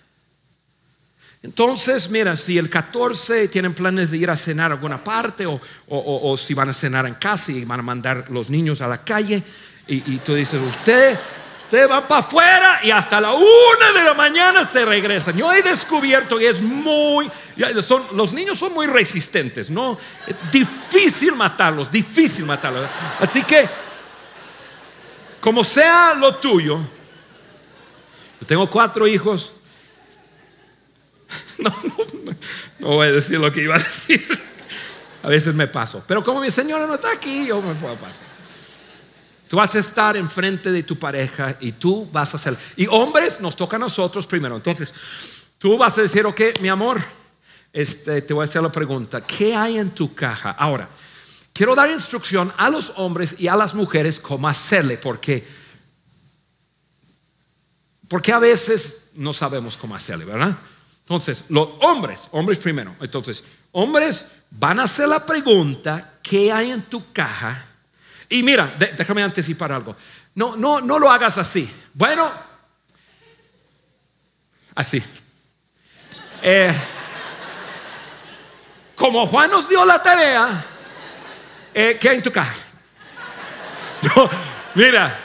Entonces, 1.43 2.11
mira, 2.11 2.37
si 2.37 2.59
el 2.59 2.69
14 2.69 3.49
tienen 3.49 3.73
planes 3.73 4.11
de 4.11 4.19
ir 4.19 4.31
a 4.31 4.37
cenar 4.37 4.73
a 4.73 4.75
alguna 4.75 5.03
parte 5.03 5.47
o, 5.47 6.37
si 6.37 6.53
van 6.53 6.69
a 6.69 6.73
cenar 6.73 7.07
en 7.07 7.15
casa 7.15 7.51
y 7.51 7.65
van 7.65 7.81
a 7.81 7.83
mandar 7.83 8.31
los 8.31 8.51
niños 8.51 8.83
a 8.83 8.89
la 8.89 9.03
calle 9.03 9.43
y, 9.87 10.19
tú 10.19 10.35
dices, 10.35 10.61
usted, 10.61 11.19
usted 11.63 11.91
va 11.91 12.07
para 12.07 12.21
afuera 12.21 12.81
y 12.83 12.91
hasta 12.91 13.21
la 13.23 13.33
una 13.33 13.93
de 13.95 14.05
la 14.05 14.13
mañana 14.13 14.65
se 14.65 14.85
regresan. 14.85 15.35
Yo 15.35 15.51
he 15.51 15.63
descubierto 15.63 16.39
que 16.39 16.51
es 16.51 16.61
muy, 16.61 17.31
son, 17.83 18.05
los 18.13 18.35
niños 18.35 18.59
son 18.59 18.75
muy 18.75 18.87
resistentes, 18.87 19.71
¿no? 19.71 19.97
Es 20.27 20.37
difícil 20.53 21.35
matarlos, 21.35 21.91
difícil 21.91 22.45
matarlos. 22.45 22.87
Así 23.19 23.43
que, 23.43 23.67
como 25.41 25.65
sea 25.65 26.13
lo 26.13 26.35
tuyo, 26.35 26.81
Yo 28.41 28.47
tengo 28.47 28.69
cuatro 28.69 29.07
hijos. 29.07 29.55
No, 31.59 31.71
no, 31.71 31.97
no, 32.79 32.89
voy 32.89 33.09
a 33.09 33.13
decir 33.13 33.39
lo 33.39 33.53
que 33.53 33.63
iba 33.63 33.77
a 33.77 33.79
decir. 33.79 34.27
A 35.23 35.29
veces 35.29 35.55
me 35.55 35.67
paso. 35.67 36.03
Pero 36.07 36.25
como 36.25 36.41
mi 36.41 36.51
señora 36.51 36.87
no 36.87 36.95
está 36.95 37.13
aquí, 37.13 37.47
yo 37.47 37.61
me 37.61 37.75
puedo 37.75 37.95
pasar. 37.97 38.25
Tú 39.47 39.57
vas 39.57 39.75
a 39.75 39.81
estar 39.81 40.17
enfrente 40.17 40.71
de 40.71 40.85
tu 40.85 40.97
pareja 40.99 41.57
y 41.61 41.73
tú 41.73 42.09
vas 42.11 42.33
a 42.33 42.37
hacer. 42.37 42.57
Y 42.77 42.87
hombres 42.87 43.41
nos 43.41 43.57
toca 43.57 43.77
a 43.77 43.81
nosotros 43.81 44.27
primero. 44.27 44.57
Entonces, 44.57 44.95
tú 45.59 45.77
vas 45.77 45.99
a 45.99 46.03
decir, 46.03 46.25
ok, 46.25 46.41
mi 46.61 46.69
amor, 46.69 47.01
este, 47.73 48.23
te 48.23 48.33
voy 48.33 48.43
a 48.43 48.45
hacer 48.45 48.63
la 48.63 48.73
pregunta, 48.73 49.21
¿qué 49.23 49.55
hay 49.55 49.79
en 49.79 49.91
tu 49.91 50.15
caja? 50.15 50.53
Ahora, 50.53 50.89
quiero 51.53 51.75
dar 51.75 51.91
instrucción 51.91 52.53
a 52.57 52.71
los 52.71 52.93
hombres 52.97 53.37
y 53.39 53.49
a 53.49 53.57
las 53.57 53.75
mujeres 53.75 54.19
cómo 54.19 54.49
hacerle, 54.49 54.99
porque, 54.99 55.47
porque 58.09 58.33
a 58.33 58.39
veces 58.39 59.11
no 59.15 59.33
sabemos 59.33 59.77
cómo 59.77 59.95
hacerle, 59.95 60.25
¿verdad? 60.25 60.57
Entonces, 61.11 61.45
los 61.49 61.71
hombres, 61.81 62.29
hombres 62.31 62.59
primero. 62.59 62.95
Entonces, 63.01 63.43
hombres 63.73 64.25
van 64.49 64.79
a 64.79 64.85
hacer 64.85 65.09
la 65.09 65.27
pregunta, 65.27 66.19
¿qué 66.23 66.53
hay 66.53 66.71
en 66.71 66.83
tu 66.83 67.13
caja? 67.13 67.67
Y 68.29 68.45
mira, 68.45 68.77
déjame 68.97 69.21
anticipar 69.21 69.73
algo. 69.73 69.97
No, 70.37 70.55
no, 70.55 70.81
no 70.81 71.01
lo 71.01 71.11
hagas 71.11 71.37
así. 71.37 71.69
Bueno, 71.95 72.31
así. 74.77 75.03
Eh, 76.43 76.73
como 78.95 79.27
Juan 79.27 79.51
nos 79.51 79.69
dio 79.69 79.85
la 79.85 80.01
tarea, 80.01 80.65
eh, 81.75 81.99
¿qué 82.01 82.09
hay 82.09 82.17
en 82.19 82.23
tu 82.23 82.31
caja? 82.31 82.55
Mira, 84.77 85.19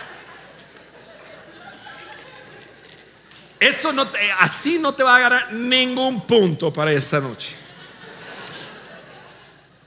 eso 3.59 3.91
no 3.93 4.09
así 4.39 4.77
no 4.79 4.93
te 4.93 5.03
va 5.03 5.15
a 5.15 5.19
ganar 5.19 5.53
ningún 5.53 6.25
punto 6.25 6.71
para 6.71 6.91
esta 6.91 7.19
noche. 7.19 7.55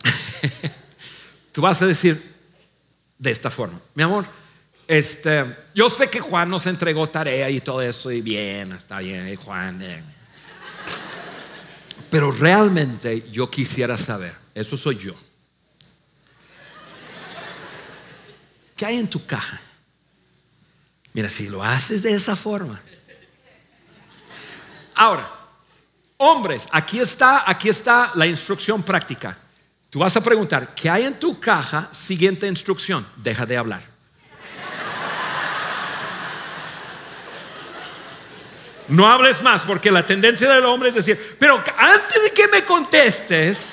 Tú 1.53 1.61
vas 1.61 1.81
a 1.83 1.87
decir 1.87 2.37
de 3.19 3.31
esta 3.31 3.51
forma, 3.51 3.81
mi 3.95 4.03
amor, 4.03 4.25
este, 4.87 5.45
yo 5.75 5.91
sé 5.91 6.09
que 6.09 6.21
Juan 6.21 6.49
nos 6.49 6.67
entregó 6.67 7.09
tarea 7.09 7.51
y 7.51 7.61
todo 7.61 7.83
eso 7.83 8.11
y 8.11 8.23
bien, 8.23 8.73
está 8.73 9.01
bien, 9.01 9.35
Juan. 9.37 9.83
Pero 12.11 12.33
realmente 12.33 13.29
yo 13.31 13.51
quisiera 13.51 13.97
saber, 13.97 14.35
eso 14.55 14.77
soy 14.77 14.97
yo. 14.97 15.15
¿Qué 18.77 18.87
hay 18.87 18.97
en 18.97 19.11
tu 19.11 19.27
caja? 19.27 19.61
Mira, 21.13 21.29
si 21.29 21.49
lo 21.49 21.63
haces 21.65 22.03
de 22.03 22.15
esa 22.15 22.37
forma. 22.37 22.81
Ahora, 24.99 25.31
hombres, 26.17 26.67
aquí 26.73 26.99
está, 26.99 27.49
aquí 27.49 27.69
está 27.69 28.11
la 28.17 28.27
instrucción 28.27 28.83
práctica. 28.83 29.39
Tú 29.89 30.01
vas 30.01 30.17
a 30.17 30.21
preguntar, 30.21 30.75
¿qué 30.75 30.91
hay 30.91 31.05
en 31.05 31.19
tu 31.21 31.39
caja? 31.39 31.89
Siguiente 31.93 32.49
instrucción, 32.49 33.07
deja 33.17 33.47
de 33.47 33.57
hablar. 33.57 33.83
No 38.89 39.09
hables 39.09 39.41
más, 39.41 39.63
porque 39.63 39.93
la 39.93 40.05
tendencia 40.05 40.51
del 40.53 40.65
hombre 40.65 40.89
es 40.89 40.97
decir, 40.97 41.37
pero 41.39 41.63
antes 41.77 42.23
de 42.25 42.33
que 42.33 42.49
me 42.49 42.65
contestes, 42.65 43.73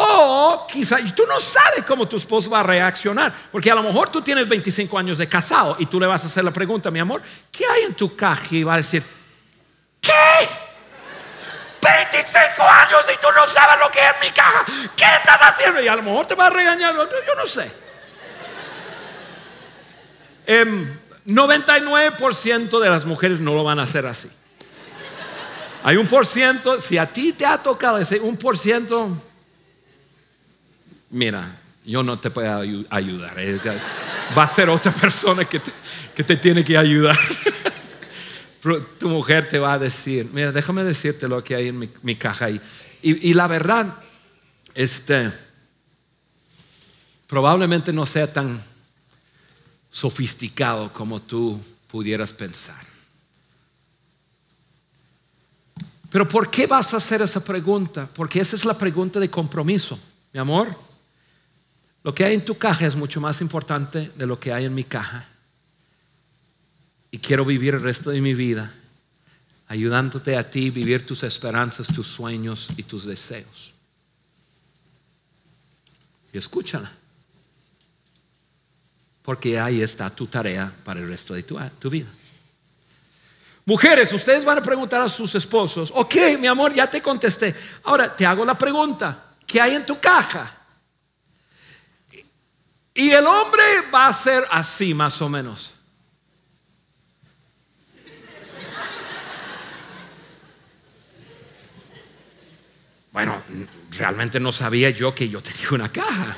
o 0.00 0.66
quizá, 0.66 1.00
y 1.00 1.12
tú 1.12 1.24
no 1.26 1.40
sabes 1.40 1.84
cómo 1.86 2.06
tu 2.06 2.16
esposo 2.16 2.50
va 2.50 2.60
a 2.60 2.62
reaccionar, 2.62 3.32
porque 3.50 3.70
a 3.70 3.74
lo 3.74 3.82
mejor 3.82 4.08
tú 4.08 4.22
tienes 4.22 4.48
25 4.48 4.98
años 4.98 5.18
de 5.18 5.28
casado 5.28 5.76
y 5.78 5.86
tú 5.86 5.98
le 5.98 6.06
vas 6.06 6.22
a 6.24 6.26
hacer 6.26 6.44
la 6.44 6.52
pregunta, 6.52 6.90
mi 6.90 7.00
amor, 7.00 7.22
¿qué 7.50 7.66
hay 7.66 7.84
en 7.84 7.94
tu 7.94 8.14
caja? 8.14 8.46
Y 8.50 8.62
va 8.62 8.74
a 8.74 8.76
decir, 8.78 9.02
¿qué? 10.00 10.12
25 11.80 12.62
años 12.62 13.00
y 13.12 13.20
tú 13.20 13.28
no 13.34 13.46
sabes 13.46 13.78
lo 13.80 13.90
que 13.90 14.00
es 14.00 14.14
mi 14.20 14.30
caja. 14.30 14.64
¿Qué 14.96 15.04
estás 15.04 15.38
haciendo? 15.40 15.80
Y 15.80 15.88
a 15.88 15.96
lo 15.96 16.02
mejor 16.02 16.26
te 16.26 16.34
va 16.34 16.46
a 16.46 16.50
regañar. 16.50 16.94
Yo 16.94 17.34
no 17.36 17.46
sé. 17.46 17.70
99% 21.26 22.76
em, 22.76 22.82
de 22.82 22.90
las 22.90 23.04
mujeres 23.04 23.40
no 23.40 23.54
lo 23.54 23.64
van 23.64 23.78
a 23.78 23.82
hacer 23.82 24.06
así. 24.06 24.30
Hay 25.84 25.96
un 25.96 26.06
por 26.06 26.26
ciento, 26.26 26.78
si 26.78 26.98
a 26.98 27.06
ti 27.06 27.32
te 27.32 27.46
ha 27.46 27.58
tocado 27.62 27.98
ese 27.98 28.18
un 28.18 28.36
por 28.36 28.58
ciento, 28.58 29.10
mira, 31.10 31.60
yo 31.84 32.02
no 32.02 32.18
te 32.18 32.30
puedo 32.30 32.84
ayudar. 32.90 33.34
Eh, 33.38 33.60
va 34.36 34.42
a 34.42 34.46
ser 34.46 34.68
otra 34.68 34.92
persona 35.00 35.44
que 35.44 35.60
que 36.18 36.24
te 36.24 36.34
tiene 36.34 36.64
que 36.64 36.76
ayudar. 36.76 37.16
tu 38.98 39.08
mujer 39.08 39.48
te 39.48 39.56
va 39.56 39.74
a 39.74 39.78
decir, 39.78 40.28
mira, 40.32 40.50
déjame 40.50 40.82
decirte 40.82 41.28
lo 41.28 41.44
que 41.44 41.54
hay 41.54 41.68
en 41.68 41.78
mi, 42.02 42.16
caja 42.16 42.50
Y, 42.50 42.60
y, 43.02 43.34
la 43.34 43.46
verdad, 43.46 43.94
este, 44.74 45.32
probablemente 47.28 47.92
no 47.92 48.04
sea 48.04 48.32
tan 48.32 48.60
sofisticado 49.88 50.92
como 50.92 51.22
tú 51.22 51.60
pudieras 51.86 52.32
pensar. 52.32 52.84
Pero 56.10 56.26
¿por 56.26 56.50
qué 56.50 56.66
vas 56.66 56.92
a 56.94 56.96
hacer 56.96 57.22
esa 57.22 57.44
pregunta? 57.44 58.08
Porque 58.12 58.40
esa 58.40 58.56
es 58.56 58.64
la 58.64 58.76
pregunta 58.76 59.20
de 59.20 59.30
compromiso, 59.30 60.00
mi 60.32 60.40
amor. 60.40 60.76
Lo 62.08 62.14
que 62.14 62.24
hay 62.24 62.32
en 62.32 62.44
tu 62.46 62.56
caja 62.56 62.86
es 62.86 62.96
mucho 62.96 63.20
más 63.20 63.42
importante 63.42 64.10
de 64.16 64.26
lo 64.26 64.40
que 64.40 64.50
hay 64.50 64.64
en 64.64 64.74
mi 64.74 64.82
caja 64.82 65.28
y 67.10 67.18
quiero 67.18 67.44
vivir 67.44 67.74
el 67.74 67.82
resto 67.82 68.08
de 68.08 68.22
mi 68.22 68.32
vida 68.32 68.72
ayudándote 69.66 70.34
a 70.34 70.48
ti 70.48 70.70
vivir 70.70 71.04
tus 71.04 71.22
esperanzas, 71.22 71.86
tus 71.88 72.06
sueños 72.06 72.70
y 72.78 72.84
tus 72.84 73.04
deseos. 73.04 73.74
Y 76.32 76.38
escúchala. 76.38 76.90
Porque 79.20 79.60
ahí 79.60 79.82
está 79.82 80.08
tu 80.08 80.28
tarea 80.28 80.72
para 80.82 81.00
el 81.00 81.08
resto 81.08 81.34
de 81.34 81.42
tu, 81.42 81.58
tu 81.78 81.90
vida. 81.90 82.08
Mujeres, 83.66 84.10
ustedes 84.14 84.46
van 84.46 84.56
a 84.56 84.62
preguntar 84.62 85.02
a 85.02 85.10
sus 85.10 85.34
esposos, 85.34 85.92
ok, 85.94 86.14
mi 86.40 86.46
amor, 86.46 86.72
ya 86.72 86.88
te 86.88 87.02
contesté. 87.02 87.54
Ahora 87.84 88.16
te 88.16 88.24
hago 88.24 88.46
la 88.46 88.56
pregunta, 88.56 89.34
¿qué 89.46 89.60
hay 89.60 89.74
en 89.74 89.84
tu 89.84 90.00
caja? 90.00 90.54
Y 92.98 93.12
el 93.12 93.24
hombre 93.28 93.62
va 93.94 94.08
a 94.08 94.12
ser 94.12 94.44
así 94.50 94.92
más 94.92 95.22
o 95.22 95.28
menos. 95.28 95.72
Bueno, 103.12 103.40
realmente 103.96 104.40
no 104.40 104.50
sabía 104.50 104.90
yo 104.90 105.14
que 105.14 105.28
yo 105.28 105.40
tenía 105.40 105.68
una 105.70 105.92
caja. 105.92 106.36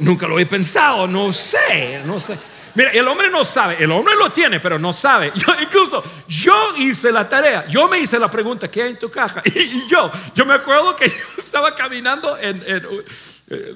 nunca 0.00 0.26
lo 0.26 0.40
he 0.40 0.46
pensado, 0.46 1.06
no 1.06 1.32
sé, 1.32 2.02
no 2.04 2.18
sé. 2.18 2.36
Mira, 2.80 2.92
el 2.92 3.06
hombre 3.08 3.28
no 3.28 3.44
sabe, 3.44 3.76
el 3.78 3.92
hombre 3.92 4.14
lo 4.16 4.32
tiene, 4.32 4.58
pero 4.58 4.78
no 4.78 4.90
sabe. 4.90 5.30
Yo, 5.34 5.52
incluso 5.60 6.02
yo 6.26 6.74
hice 6.78 7.12
la 7.12 7.28
tarea, 7.28 7.68
yo 7.68 7.86
me 7.88 7.98
hice 7.98 8.18
la 8.18 8.30
pregunta, 8.30 8.70
¿qué 8.70 8.82
hay 8.82 8.90
en 8.92 8.98
tu 8.98 9.10
caja? 9.10 9.42
Y, 9.54 9.86
yo, 9.86 10.10
yo 10.34 10.46
me 10.46 10.54
acuerdo 10.54 10.96
que 10.96 11.06
yo 11.08 11.14
estaba 11.36 11.74
caminando 11.74 12.38
eh, 12.40 12.80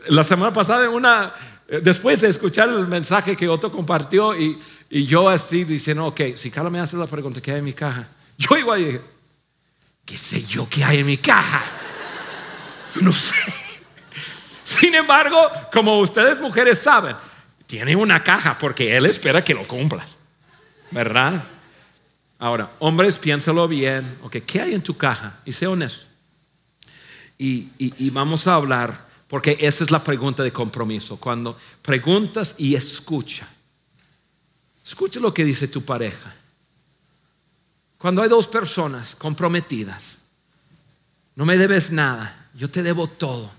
la 0.09 0.25
semana 0.25 0.55
pasada 0.55 0.85
en 0.85 0.91
una, 0.91 1.35
eh, 1.69 1.81
después 1.83 2.23
de 2.23 2.29
escuchar 2.29 2.71
el 2.71 2.87
mensaje 2.87 3.37
que 3.37 3.47
Otto 3.47 3.71
compartió 3.71 4.35
y, 4.35 4.59
y 4.89 5.05
yo 5.05 5.29
así 5.29 5.65
diciendo, 5.65 6.07
ok, 6.07 6.23
si 6.35 6.51
Carla 6.51 6.71
me 6.71 6.81
hace 6.81 6.97
la 6.97 7.07
pregunta, 7.07 7.43
¿qué 7.43 7.53
hay 7.53 7.59
en 7.59 7.65
mi 7.65 7.75
caja? 7.75 8.09
Yo 8.39 8.57
igual 8.57 8.83
dije, 8.87 9.03
¿qué 10.07 10.17
sé 10.17 10.43
yo 10.45 10.67
qué 10.67 10.83
hay 10.83 11.01
en 11.01 11.07
mi 11.07 11.19
caja? 11.19 11.63
No 13.03 13.13
sé. 13.13 13.35
Sin 14.65 14.95
embargo, 14.95 15.51
como 15.71 15.99
ustedes 15.99 16.41
mujeres 16.41 16.79
saben, 16.79 17.15
tiene 17.75 17.97
una 17.97 18.23
caja 18.23 18.57
porque 18.57 18.97
Él 18.97 19.05
espera 19.07 19.43
que 19.43 19.53
lo 19.53 19.67
cumplas. 19.67 20.17
¿Verdad? 20.93 21.43
Ahora, 22.39 22.71
hombres, 22.79 23.19
piénsalo 23.19 23.67
bien. 23.67 24.17
Ok, 24.23 24.37
¿qué 24.47 24.61
hay 24.61 24.75
en 24.75 24.81
tu 24.81 24.97
caja? 24.97 25.41
Y 25.45 25.51
sé 25.51 25.67
honesto. 25.67 26.07
Y, 27.37 27.71
y, 27.77 28.11
vamos 28.11 28.47
a 28.47 28.55
hablar, 28.55 29.09
porque 29.27 29.57
esa 29.59 29.83
es 29.83 29.91
la 29.91 30.05
pregunta 30.05 30.45
de 30.45 30.53
compromiso. 30.53 31.17
Cuando 31.17 31.59
preguntas 31.83 32.55
y 32.59 32.77
escucha. 32.77 33.49
Escucha 34.87 35.19
lo 35.19 35.35
que 35.35 35.45
dice 35.45 35.67
tu 35.67 35.85
pareja. 35.85 36.33
Cuando 37.99 38.23
hay 38.23 38.29
dos 38.29 38.47
personas 38.47 39.17
comprometidas, 39.17 40.21
no 41.35 41.45
me 41.45 41.59
debes 41.59 41.91
nada, 41.91 42.51
yo 42.55 42.71
te 42.71 42.85
debo 42.85 43.09
todo. 43.09 43.51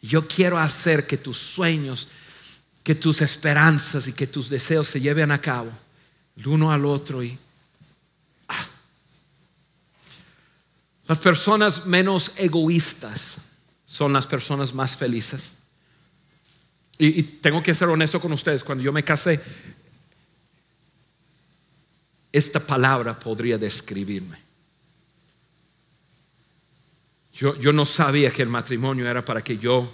Yo 0.00 0.26
quiero 0.26 0.58
hacer 0.58 1.06
que 1.06 1.18
tus 1.18 1.36
sueños, 1.36 2.08
que 2.82 2.94
tus 2.94 3.20
esperanzas 3.20 4.06
y 4.08 4.12
que 4.12 4.26
tus 4.26 4.48
deseos 4.48 4.86
se 4.86 5.00
lleven 5.00 5.30
a 5.30 5.40
cabo, 5.40 5.70
el 6.36 6.48
uno 6.48 6.72
al 6.72 6.84
otro. 6.84 7.22
Y 7.22 7.38
ah. 8.48 8.66
las 11.06 11.18
personas 11.18 11.86
menos 11.86 12.32
egoístas 12.36 13.36
son 13.86 14.12
las 14.12 14.26
personas 14.26 14.72
más 14.72 14.96
felices. 14.96 15.56
Y, 16.96 17.22
tengo 17.22 17.62
que 17.62 17.72
ser 17.72 17.88
honesto 17.88 18.20
con 18.20 18.32
ustedes, 18.32 18.62
cuando 18.62 18.84
yo 18.84 18.92
me 18.92 19.02
casé, 19.02 19.40
esta 22.30 22.60
palabra 22.60 23.18
podría 23.18 23.56
describirme. 23.56 24.38
Yo, 27.32 27.58
yo, 27.58 27.72
no 27.72 27.86
sabía 27.86 28.30
que 28.30 28.42
el 28.42 28.50
matrimonio 28.50 29.08
era 29.08 29.24
para 29.24 29.40
que 29.40 29.56
yo 29.56 29.90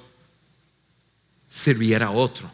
sirviera 1.48 2.08
a 2.08 2.10
otro. 2.10 2.50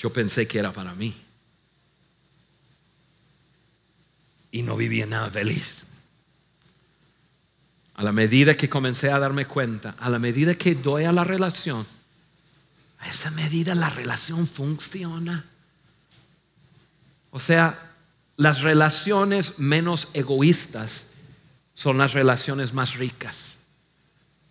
Yo 0.00 0.10
pensé 0.10 0.48
que 0.48 0.58
era 0.58 0.72
para 0.72 0.94
mí. 0.94 1.14
Y 4.50 4.62
no 4.62 4.74
vivía 4.74 5.04
nada 5.04 5.30
feliz. 5.30 5.84
A 7.96 8.02
la 8.02 8.10
medida 8.10 8.56
que 8.56 8.70
comencé 8.70 9.10
a 9.10 9.18
darme 9.18 9.46
cuenta, 9.46 9.96
a 9.98 10.08
la 10.08 10.18
medida 10.18 10.54
que 10.54 10.74
doy 10.74 11.04
a 11.04 11.12
la 11.12 11.22
relación, 11.22 11.86
a 12.98 13.08
esa 13.10 13.30
medida 13.32 13.74
la 13.74 13.90
relación 13.90 14.48
funciona. 14.48 15.44
O 17.30 17.38
sea, 17.38 17.92
las 18.36 18.62
relaciones 18.62 19.58
menos 19.58 20.08
egoístas 20.14 21.08
son 21.74 21.98
las 21.98 22.14
relaciones 22.14 22.72
más 22.72 22.94
ricas, 22.94 23.58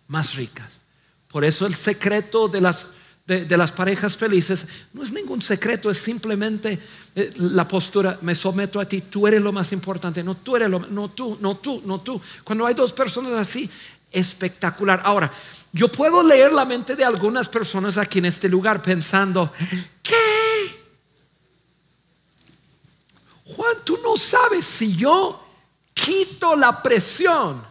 más 0.06 0.36
ricas. 0.36 0.80
Por 1.26 1.44
eso 1.44 1.66
el 1.66 1.74
secreto 1.74 2.46
de 2.46 2.60
las, 2.60 2.92
de, 3.38 3.56
las 3.56 3.70
parejas 3.70 4.16
felices 4.16 4.66
no 4.92 5.04
es 5.04 5.12
ningún 5.12 5.40
secreto, 5.40 5.88
es 5.88 5.98
simplemente 5.98 6.80
eh, 7.14 7.30
la 7.36 7.66
postura, 7.68 8.18
me 8.22 8.34
someto 8.34 8.80
a 8.80 8.86
ti, 8.86 9.02
tú 9.02 9.26
eres 9.26 9.40
lo 9.40 9.52
más 9.52 9.70
importante, 9.72 10.24
no 10.24 10.36
tú 10.36 10.56
eres 10.56 10.68
lo 10.68 10.80
no 10.80 11.10
tú, 11.10 11.38
no 11.40 11.56
tú, 11.56 11.80
no 11.84 12.00
tú. 12.00 12.20
Cuando 12.42 12.66
hay 12.66 12.74
dos 12.74 12.92
personas 12.92 13.32
así, 13.34 13.70
espectacular. 14.10 15.00
Ahora, 15.04 15.30
yo 15.72 15.88
puedo 15.88 16.24
leer 16.24 16.52
la 16.52 16.64
mente 16.64 16.96
de 16.96 17.04
algunas 17.04 17.48
personas 17.48 17.96
aquí 17.96 18.18
en 18.18 18.26
este 18.26 18.48
lugar 18.48 18.82
pensando, 18.82 19.52
¿qué? 20.02 20.16
Juan, 23.44 23.76
tú 23.84 23.98
no 24.02 24.16
sabes 24.16 24.64
si 24.64 24.96
yo 24.96 25.40
quito 25.94 26.56
la 26.56 26.82
presión. 26.82 27.62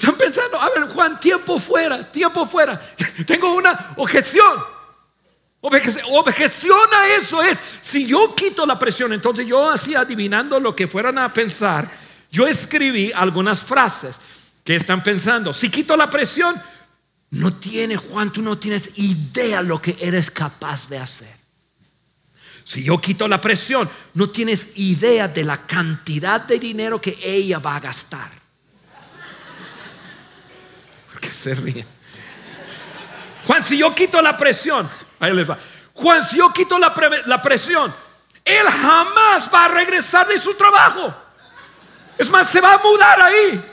Están 0.00 0.14
pensando, 0.14 0.58
a 0.58 0.70
ver, 0.70 0.88
Juan, 0.88 1.20
tiempo 1.20 1.58
fuera, 1.58 2.10
tiempo 2.10 2.46
fuera. 2.46 2.80
Tengo 3.26 3.52
una 3.52 3.92
objeción. 3.98 4.64
Objeción 5.60 6.88
a 6.90 7.06
eso 7.16 7.42
es, 7.42 7.58
si 7.82 8.06
yo 8.06 8.34
quito 8.34 8.64
la 8.64 8.78
presión, 8.78 9.12
entonces 9.12 9.46
yo 9.46 9.68
así 9.68 9.94
adivinando 9.94 10.58
lo 10.58 10.74
que 10.74 10.86
fueran 10.86 11.18
a 11.18 11.30
pensar, 11.30 11.86
yo 12.30 12.46
escribí 12.46 13.12
algunas 13.12 13.60
frases 13.60 14.18
que 14.64 14.74
están 14.74 15.02
pensando. 15.02 15.52
Si 15.52 15.68
quito 15.68 15.94
la 15.98 16.08
presión, 16.08 16.58
no 17.32 17.52
tiene, 17.52 17.98
Juan, 17.98 18.32
tú 18.32 18.40
no 18.40 18.56
tienes 18.56 18.98
idea 18.98 19.60
lo 19.60 19.82
que 19.82 19.98
eres 20.00 20.30
capaz 20.30 20.88
de 20.88 20.96
hacer. 20.96 21.36
Si 22.64 22.84
yo 22.84 22.98
quito 22.98 23.28
la 23.28 23.42
presión, 23.42 23.90
no 24.14 24.30
tienes 24.30 24.78
idea 24.78 25.28
de 25.28 25.44
la 25.44 25.66
cantidad 25.66 26.40
de 26.40 26.58
dinero 26.58 26.98
que 26.98 27.18
ella 27.22 27.58
va 27.58 27.76
a 27.76 27.80
gastar. 27.80 28.40
Porque 31.20 31.29
se 31.40 31.54
ríe. 31.54 31.86
Juan, 33.46 33.64
si 33.64 33.78
yo 33.78 33.94
quito 33.94 34.20
la 34.20 34.36
presión, 34.36 34.88
ahí 35.18 35.32
les 35.34 35.48
va. 35.48 35.56
Juan, 35.94 36.24
si 36.24 36.36
yo 36.36 36.52
quito 36.52 36.78
la, 36.78 36.94
la 37.26 37.42
presión, 37.42 37.94
él 38.44 38.66
jamás 38.68 39.50
va 39.52 39.64
a 39.64 39.68
regresar 39.68 40.26
de 40.26 40.38
su 40.38 40.54
trabajo. 40.54 41.14
Es 42.18 42.28
más, 42.28 42.48
se 42.48 42.60
va 42.60 42.74
a 42.74 42.78
mudar 42.78 43.22
ahí. 43.22 43.64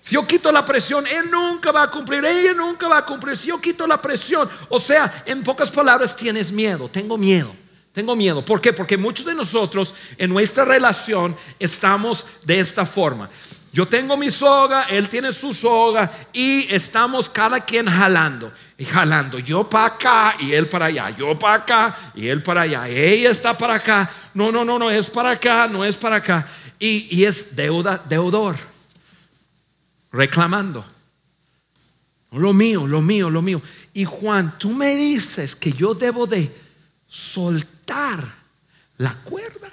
Si 0.00 0.14
yo 0.14 0.26
quito 0.26 0.50
la 0.50 0.64
presión, 0.64 1.06
Él 1.06 1.30
nunca 1.30 1.70
va 1.70 1.82
a 1.84 1.90
cumplir, 1.90 2.24
ella 2.24 2.54
nunca 2.54 2.88
va 2.88 2.98
a 2.98 3.06
cumplir. 3.06 3.36
Si 3.36 3.48
yo 3.48 3.60
quito 3.60 3.86
la 3.86 4.00
presión, 4.00 4.48
o 4.68 4.80
sea, 4.80 5.22
en 5.26 5.42
pocas 5.42 5.70
palabras, 5.70 6.16
tienes 6.16 6.50
miedo, 6.50 6.88
tengo 6.88 7.16
miedo. 7.16 7.54
Tengo 7.92 8.14
miedo. 8.14 8.44
¿Por 8.44 8.60
qué? 8.60 8.72
Porque 8.72 8.96
muchos 8.96 9.26
de 9.26 9.34
nosotros 9.34 9.94
en 10.16 10.30
nuestra 10.30 10.64
relación 10.64 11.36
estamos 11.58 12.24
de 12.44 12.60
esta 12.60 12.86
forma. 12.86 13.28
Yo 13.72 13.86
tengo 13.86 14.16
mi 14.16 14.30
soga, 14.30 14.84
él 14.84 15.08
tiene 15.08 15.32
su 15.32 15.54
soga 15.54 16.10
y 16.32 16.72
estamos 16.74 17.28
cada 17.28 17.60
quien 17.60 17.86
jalando 17.86 18.52
y 18.76 18.84
jalando. 18.84 19.38
Yo 19.38 19.68
para 19.68 19.86
acá 19.86 20.36
y 20.40 20.52
él 20.52 20.68
para 20.68 20.86
allá. 20.86 21.10
Yo 21.10 21.38
para 21.38 21.54
acá 21.54 21.96
y 22.14 22.26
él 22.26 22.42
para 22.42 22.62
allá. 22.62 22.88
Ella 22.88 23.30
está 23.30 23.56
para 23.56 23.74
acá. 23.74 24.10
No, 24.34 24.50
no, 24.50 24.64
no, 24.64 24.78
no, 24.78 24.90
es 24.90 25.08
para 25.08 25.30
acá, 25.30 25.68
no 25.68 25.84
es 25.84 25.96
para 25.96 26.16
acá. 26.16 26.46
Y, 26.78 27.16
y 27.16 27.24
es 27.24 27.54
deuda, 27.54 28.02
deudor 28.08 28.56
reclamando. 30.12 30.84
Lo 32.32 32.52
mío, 32.52 32.86
lo 32.86 33.02
mío, 33.02 33.28
lo 33.28 33.42
mío. 33.42 33.60
Y 33.92 34.04
Juan, 34.04 34.58
tú 34.58 34.70
me 34.70 34.94
dices 34.94 35.56
que 35.56 35.72
yo 35.72 35.94
debo 35.94 36.26
de 36.26 36.54
soltar 37.06 38.36
la 38.98 39.14
cuerda. 39.14 39.70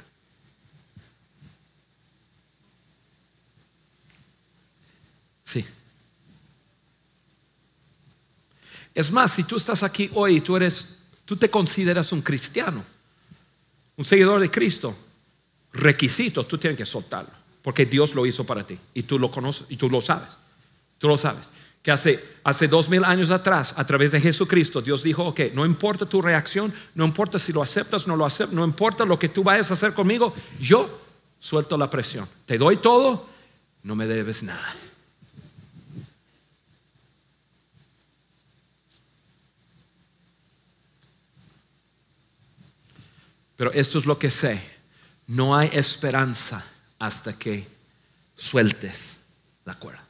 Sí. 5.43 5.65
Es 8.97 9.11
más, 9.11 9.29
si 9.29 9.43
tú 9.43 9.57
estás 9.57 9.83
aquí 9.83 10.09
hoy 10.15 10.37
y 10.37 10.41
tú 10.41 10.55
eres, 10.55 10.89
tú 11.23 11.35
te 11.35 11.51
consideras 11.51 12.11
un 12.11 12.23
cristiano, 12.23 12.83
un 13.95 14.03
seguidor 14.03 14.41
de 14.41 14.49
Cristo, 14.49 14.97
requisito, 15.71 16.47
tú 16.47 16.57
tienes 16.57 16.79
que 16.79 16.85
soltarlo. 16.87 17.29
Porque 17.61 17.85
Dios 17.85 18.15
lo 18.15 18.25
hizo 18.25 18.43
para 18.43 18.65
ti 18.65 18.75
y 18.95 19.03
tú 19.03 19.19
lo 19.19 19.29
conoces 19.29 19.67
y 19.69 19.77
tú 19.77 19.87
lo 19.87 20.01
sabes. 20.01 20.39
Tú 20.97 21.07
lo 21.07 21.15
sabes. 21.15 21.51
Que 21.83 21.91
hace, 21.91 22.25
hace 22.43 22.67
dos 22.67 22.89
mil 22.89 23.03
años 23.03 23.29
atrás, 23.29 23.75
a 23.77 23.85
través 23.85 24.13
de 24.13 24.19
Jesucristo, 24.19 24.81
Dios 24.81 25.03
dijo, 25.03 25.25
ok, 25.25 25.41
no 25.53 25.63
importa 25.63 26.07
tu 26.07 26.19
reacción, 26.19 26.73
no 26.95 27.05
importa 27.05 27.37
si 27.37 27.53
lo 27.53 27.61
aceptas 27.61 28.07
no 28.07 28.15
lo 28.15 28.25
aceptas, 28.25 28.55
no 28.55 28.65
importa 28.65 29.05
lo 29.05 29.19
que 29.19 29.29
tú 29.29 29.43
vayas 29.43 29.69
a 29.69 29.75
hacer 29.75 29.93
conmigo, 29.93 30.33
yo 30.59 30.89
suelto 31.39 31.77
la 31.77 31.87
presión. 31.87 32.27
Te 32.47 32.57
doy 32.57 32.77
todo, 32.77 33.29
no 33.83 33.95
me 33.95 34.07
debes 34.07 34.41
nada. 34.41 34.73
Pero 43.57 43.73
esto 43.73 43.97
es 43.97 44.05
lo 44.05 44.17
que 44.17 44.31
sé. 44.31 44.61
No 45.25 45.57
hay 45.57 45.69
esperanza 45.73 46.63
hasta 46.99 47.37
que 47.37 47.67
sueltes 48.37 49.17
la 49.65 49.75
cuerda. 49.75 50.05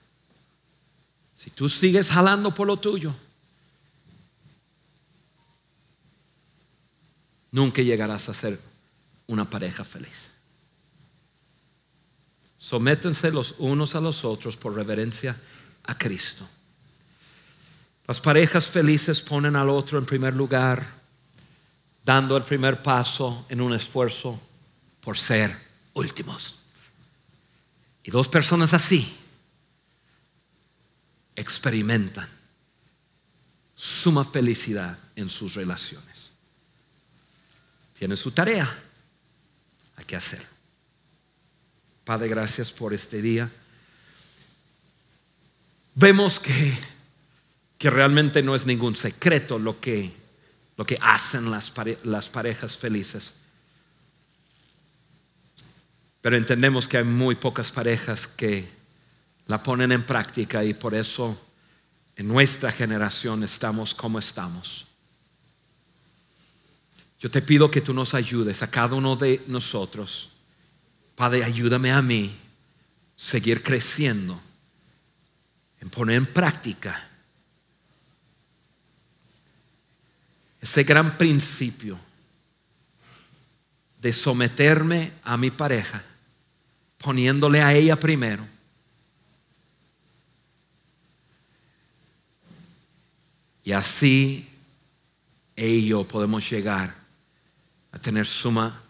Si 1.33 1.49
tú 1.49 1.67
sigues 1.67 2.09
jalando 2.09 2.53
por 2.53 2.67
lo 2.67 2.77
tuyo, 2.77 3.15
nunca 7.51 7.81
llegarás 7.81 8.29
a 8.29 8.33
ser 8.33 8.59
una 9.27 9.49
pareja 9.49 9.83
feliz. 9.83 10.29
Sométense 12.57 13.31
los 13.31 13.55
unos 13.59 13.95
a 13.95 14.01
los 14.01 14.25
otros 14.25 14.57
por 14.57 14.73
reverencia 14.73 15.37
a 15.83 15.97
Cristo. 15.97 16.47
Las 18.07 18.19
parejas 18.19 18.65
felices 18.65 19.21
ponen 19.21 19.55
al 19.55 19.69
otro 19.69 19.97
en 19.99 20.05
primer 20.05 20.33
lugar, 20.33 20.85
dando 22.07 22.37
el 22.37 22.43
primer 22.43 22.81
paso 22.81 23.45
en 23.49 23.59
un 23.59 23.73
esfuerzo 23.73 24.39
por 25.01 25.17
ser 25.17 25.53
últimos. 25.93 26.57
Y 28.01 28.11
dos 28.11 28.29
personas 28.29 28.73
así 28.73 29.13
experimentan 31.35 32.29
suma 33.75 34.23
felicidad 34.23 34.97
en 35.17 35.29
sus 35.29 35.55
relaciones. 35.55 36.31
Tiene 37.99 38.15
su 38.15 38.31
tarea, 38.31 38.83
hay 39.97 40.05
que 40.05 40.15
hacer. 40.15 40.47
Padre, 42.05 42.29
gracias 42.29 42.71
por 42.71 42.93
este 42.93 43.21
día. 43.21 43.51
Vemos 45.93 46.39
que, 46.39 46.73
que 47.77 47.89
realmente 47.89 48.41
no 48.41 48.55
es 48.55 48.65
ningún 48.65 48.95
secreto 48.95 49.59
lo 49.59 49.81
que, 49.81 50.15
lo 50.77 50.85
que 50.85 50.97
hacen 51.01 51.51
las, 51.51 51.73
las 52.03 52.29
parejas 52.29 52.77
felices 52.77 53.33
pero 56.27 56.35
entendemos 56.35 56.89
que 56.89 56.97
hay 56.97 57.05
muy 57.05 57.35
pocas 57.35 57.71
parejas 57.71 58.27
que 58.27 58.67
la 59.45 59.63
ponen 59.63 59.93
en 59.93 60.05
práctica 60.05 60.61
y 60.61 60.73
por 60.73 60.93
eso 60.93 61.41
en 62.17 62.27
nuestra 62.27 62.69
generación 62.69 63.43
estamos 63.43 63.93
como 63.93 64.19
estamos. 64.19 64.87
Yo 67.19 67.31
te 67.31 67.41
pido 67.41 67.71
que 67.71 67.79
tú 67.79 67.93
nos 67.93 68.13
ayudes 68.13 68.61
a 68.61 68.69
cada 68.69 68.95
uno 68.95 69.15
de 69.15 69.41
nosotros. 69.47 70.29
Padre, 71.15 71.45
ayúdame 71.45 71.93
a 71.93 72.01
mí 72.01 72.35
seguir 73.15 73.63
creciendo 73.63 74.37
en 75.79 75.89
poner 75.89 76.17
en 76.17 76.25
práctica 76.25 77.09
ese 80.61 80.83
gran 80.83 81.17
principio 81.17 81.99
de 84.01 84.13
someterme 84.13 85.13
a 85.23 85.37
mi 85.37 85.51
pareja, 85.51 86.03
poniéndole 86.97 87.61
a 87.61 87.73
ella 87.73 87.99
primero. 87.99 88.47
Y 93.63 93.71
así 93.73 94.47
ella 95.55 95.87
yo 95.87 96.07
podemos 96.07 96.49
llegar 96.49 96.95
a 97.91 97.99
tener 97.99 98.25
suma 98.25 98.81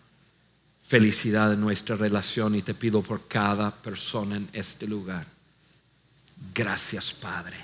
felicidad 0.83 1.51
en 1.53 1.61
nuestra 1.61 1.95
relación 1.95 2.55
y 2.55 2.61
te 2.61 2.73
pido 2.73 3.01
por 3.01 3.27
cada 3.27 3.75
persona 3.75 4.37
en 4.37 4.49
este 4.53 4.87
lugar. 4.87 5.25
Gracias 6.53 7.13
Padre, 7.13 7.57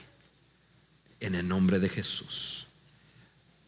en 1.20 1.36
el 1.36 1.48
nombre 1.48 1.80
de 1.80 1.90
Jesús. 1.90 2.63